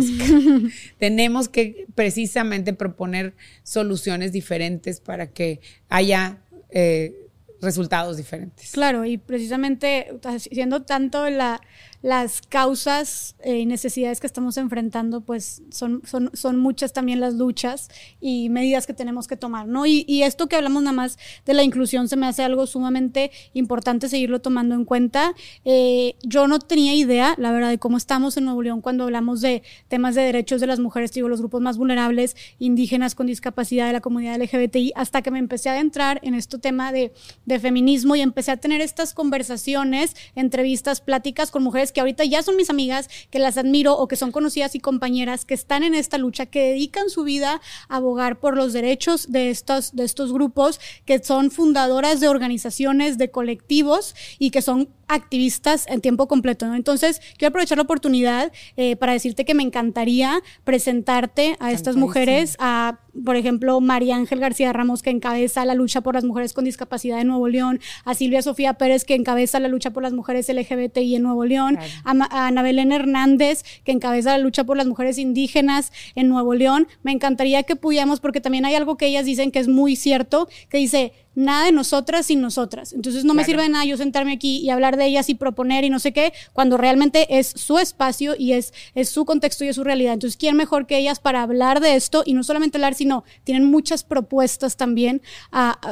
[0.99, 6.39] Tenemos que precisamente proponer soluciones diferentes para que haya...
[6.71, 7.22] Eh,
[7.63, 8.73] resultados diferentes.
[8.73, 11.61] Claro, y precisamente siendo tanto la,
[12.03, 17.35] las causas eh, y necesidades que estamos enfrentando, pues son, son, son, muchas también las
[17.35, 17.89] luchas
[18.21, 19.87] y medidas que tenemos que tomar, ¿no?
[19.87, 23.31] Y, y, esto que hablamos nada más de la inclusión se me hace algo sumamente
[23.55, 25.35] importante seguirlo tomando en cuenta.
[25.65, 29.41] Eh, yo no tenía idea, la verdad, de cómo estamos en Nuevo León cuando hablamos
[29.41, 33.87] de temas de derechos de las mujeres, digo, los grupos más vulnerables, indígenas con discapacidad
[33.87, 37.13] de la comunidad LGBTI, hasta que me empecé a adentrar en este tema de,
[37.47, 42.43] de feminismo y empecé a tener estas conversaciones, entrevistas, pláticas con mujeres que ahorita ya
[42.43, 45.95] son mis amigas, que las admiro o que son conocidas y compañeras que están en
[45.95, 50.33] esta lucha, que dedican su vida a abogar por los derechos de estos, de estos
[50.33, 56.67] grupos, que son fundadoras de organizaciones, de colectivos y que son activistas en tiempo completo.
[56.67, 56.75] ¿no?
[56.75, 62.57] Entonces, quiero aprovechar la oportunidad eh, para decirte que me encantaría presentarte a estas mujeres,
[62.59, 66.65] a, por ejemplo, María Ángel García Ramos, que encabeza la lucha por las mujeres con
[66.65, 70.49] discapacidad en Nuevo León, a Silvia Sofía Pérez, que encabeza la lucha por las mujeres
[70.49, 75.19] LGBTI en Nuevo León, a, Ana Belén Hernández, que encabeza la lucha por las mujeres
[75.19, 76.89] indígenas en Nuevo León.
[77.03, 80.49] Me encantaría que pudiéramos, porque también hay algo que ellas dicen que es muy cierto,
[80.69, 82.93] que dice, nada de nosotras sin nosotras.
[82.93, 85.85] Entonces no me sirve de nada yo sentarme aquí y hablar de ellas y proponer
[85.85, 89.69] y no sé qué, cuando realmente es su espacio y es, es su contexto y
[89.69, 90.15] es su realidad.
[90.15, 92.23] Entonces, ¿quién mejor que ellas para hablar de esto?
[92.27, 95.23] Y no solamente hablar, sino tienen muchas propuestas también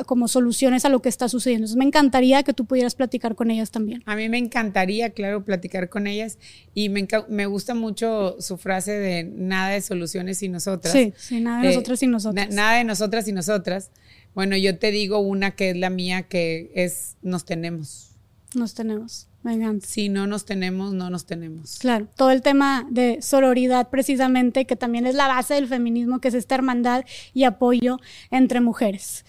[0.07, 1.65] como soluciones a lo que está sucediendo.
[1.65, 4.03] Entonces, me encantaría que tú pudieras platicar con ellas también.
[4.07, 6.39] A mí me encantaría, claro, platicar con ellas
[6.75, 10.93] y me, me gusta mucho su frase de nada de soluciones sin nosotras.
[10.93, 12.51] Sí, sí nada de eh, nosotras sin nosotras.
[12.51, 13.91] nada de nosotras sin nosotras.
[14.35, 18.11] Bueno, yo te digo una que es la mía, que es nos tenemos.
[18.55, 19.29] Nos tenemos.
[19.43, 19.87] Me encanta.
[19.87, 21.79] Si no nos tenemos, no nos tenemos.
[21.79, 26.29] Claro, todo el tema de sororidad precisamente, que también es la base del feminismo, que
[26.29, 27.99] es esta hermandad y apoyo
[28.31, 29.25] entre mujeres.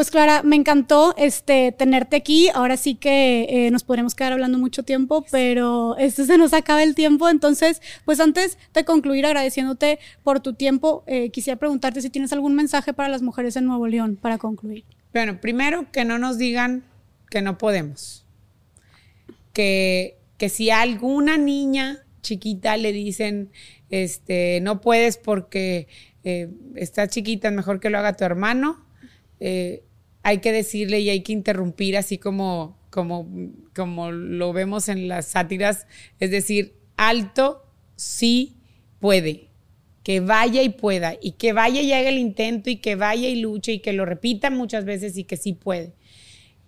[0.00, 2.48] Pues Clara, me encantó este, tenerte aquí.
[2.54, 6.82] Ahora sí que eh, nos podremos quedar hablando mucho tiempo, pero esto se nos acaba
[6.82, 7.28] el tiempo.
[7.28, 12.54] Entonces, pues antes de concluir agradeciéndote por tu tiempo, eh, quisiera preguntarte si tienes algún
[12.54, 14.84] mensaje para las mujeres en Nuevo León para concluir.
[15.12, 16.82] Bueno, primero que no nos digan
[17.28, 18.24] que no podemos.
[19.52, 23.50] Que, que si a alguna niña chiquita le dicen,
[23.90, 25.88] este, no puedes porque
[26.24, 28.88] eh, estás chiquita, es mejor que lo haga tu hermano
[29.40, 29.82] eh,
[30.22, 33.28] hay que decirle y hay que interrumpir así como, como,
[33.74, 35.86] como lo vemos en las sátiras,
[36.18, 37.64] es decir, alto,
[37.96, 38.56] sí
[38.98, 39.48] puede,
[40.02, 43.36] que vaya y pueda, y que vaya y haga el intento, y que vaya y
[43.36, 45.94] luche, y que lo repita muchas veces y que sí puede.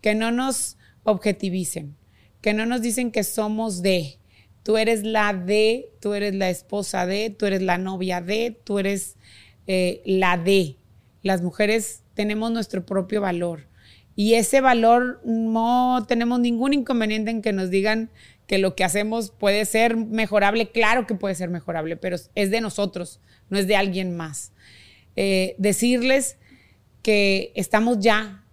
[0.00, 1.96] Que no nos objetivicen,
[2.40, 4.18] que no nos dicen que somos de,
[4.62, 8.78] tú eres la de, tú eres la esposa de, tú eres la novia de, tú
[8.78, 9.16] eres
[9.66, 10.76] eh, la de.
[11.22, 13.68] Las mujeres tenemos nuestro propio valor.
[14.14, 18.10] Y ese valor no tenemos ningún inconveniente en que nos digan
[18.46, 20.70] que lo que hacemos puede ser mejorable.
[20.70, 24.52] Claro que puede ser mejorable, pero es de nosotros, no es de alguien más.
[25.16, 26.36] Eh, decirles
[27.02, 28.44] que estamos ya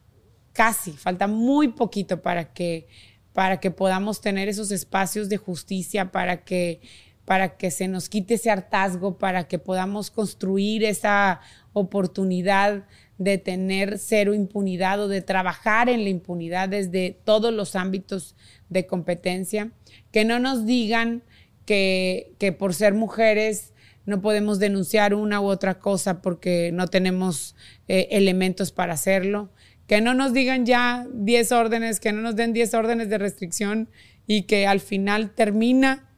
[0.54, 2.88] casi, falta muy poquito para que,
[3.34, 6.82] para que podamos tener esos espacios de justicia, para que,
[7.26, 11.42] para que se nos quite ese hartazgo, para que podamos construir esa
[11.74, 12.86] oportunidad
[13.20, 18.36] de tener cero impunidad o de trabajar en la impunidad desde todos los ámbitos
[18.70, 19.72] de competencia.
[20.12, 21.24] Que no nos digan
[21.66, 23.74] que, por ser mujeres
[24.06, 27.56] no podemos denunciar una u otra cosa porque no tenemos
[27.88, 29.52] eh, elementos para hacerlo.
[29.86, 33.90] Que no nos digan ya 10 órdenes, que no nos den 10 órdenes de restricción
[34.26, 36.10] y que al final termina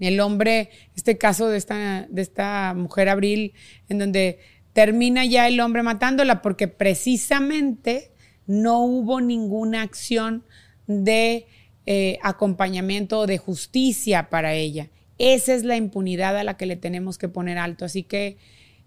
[0.00, 3.54] el hombre, este caso de esta, de esta mujer Abril,
[3.88, 4.38] en donde
[4.76, 8.12] termina ya el hombre matándola porque precisamente
[8.46, 10.44] no hubo ninguna acción
[10.86, 11.46] de
[11.86, 14.90] eh, acompañamiento de justicia para ella.
[15.16, 17.86] Esa es la impunidad a la que le tenemos que poner alto.
[17.86, 18.36] Así que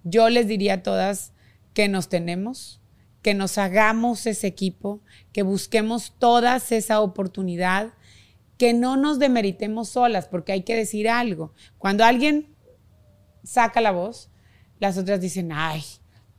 [0.03, 1.33] yo les diría a todas
[1.73, 2.81] que nos tenemos,
[3.23, 5.01] que nos hagamos ese equipo,
[5.33, 7.93] que busquemos todas esa oportunidad,
[8.59, 11.51] que no nos demeritemos solas, porque hay que decir algo.
[11.79, 12.55] Cuando alguien
[13.43, 14.29] saca la voz,
[14.79, 15.83] las otras dicen, ay,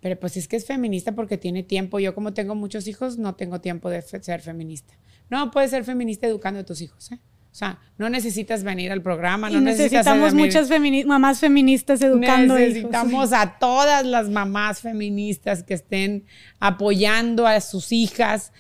[0.01, 1.99] pero pues es que es feminista porque tiene tiempo.
[2.01, 4.95] Yo como tengo muchos hijos, no tengo tiempo de ser feminista.
[5.29, 7.19] No, puedes ser feminista educando a tus hijos, ¿eh?
[7.53, 10.71] O sea, no necesitas venir al programa, no necesitamos muchas
[11.05, 12.55] mamás feministas educando.
[12.55, 16.27] Necesitamos a todas las mamás feministas que estén
[16.61, 18.53] apoyando a sus hijas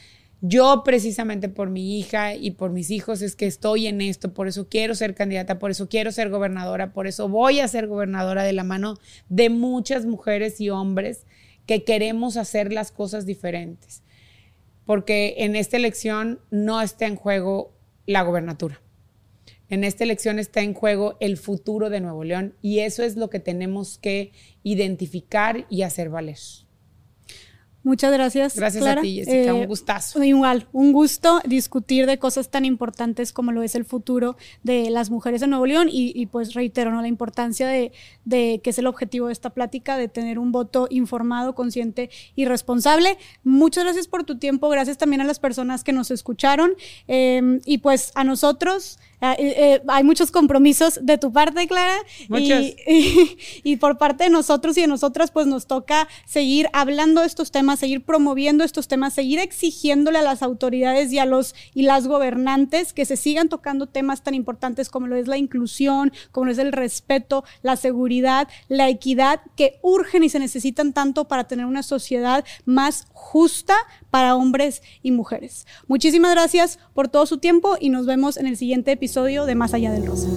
[0.42, 4.48] yo precisamente por mi hija y por mis hijos es que estoy en esto, por
[4.48, 8.42] eso quiero ser candidata, por eso quiero ser gobernadora, por eso voy a ser gobernadora
[8.42, 11.26] de la mano de muchas mujeres y hombres
[11.66, 14.02] que queremos hacer las cosas diferentes.
[14.86, 17.74] Porque en esta elección no está en juego
[18.06, 18.80] la gobernatura.
[19.68, 23.30] En esta elección está en juego el futuro de Nuevo León y eso es lo
[23.30, 24.32] que tenemos que
[24.64, 26.38] identificar y hacer valer.
[27.82, 28.56] Muchas gracias.
[28.56, 29.54] Gracias a ti, Jessica.
[29.54, 30.22] un eh, gustazo.
[30.22, 35.10] Igual, un gusto discutir de cosas tan importantes como lo es el futuro de las
[35.10, 37.00] mujeres en Nuevo León y, pues reitero ¿no?
[37.00, 37.90] la importancia de,
[38.28, 43.16] que es el objetivo de esta plática, de tener un voto informado, consciente y responsable.
[43.44, 46.72] Muchas gracias por tu tiempo, gracias también a las personas que nos escucharon
[47.08, 48.98] em, y pues a nosotros.
[49.20, 51.96] Eh, eh, hay muchos compromisos de tu parte, Clara.
[52.40, 57.26] Y, y, por parte de nosotros y de nosotras, pues nos toca seguir hablando de
[57.26, 61.82] estos temas, seguir promoviendo estos temas, seguir exigiéndole a las autoridades y a los y
[61.82, 66.46] las gobernantes que se sigan tocando temas tan importantes como lo es la inclusión, como
[66.46, 71.44] lo es el respeto, la seguridad, la equidad, que urgen y se necesitan tanto para
[71.44, 73.74] tener una sociedad más justa
[74.10, 75.66] para hombres y mujeres.
[75.86, 79.74] Muchísimas gracias por todo su tiempo y nos vemos en el siguiente episodio de Más
[79.74, 80.28] allá del Rosa.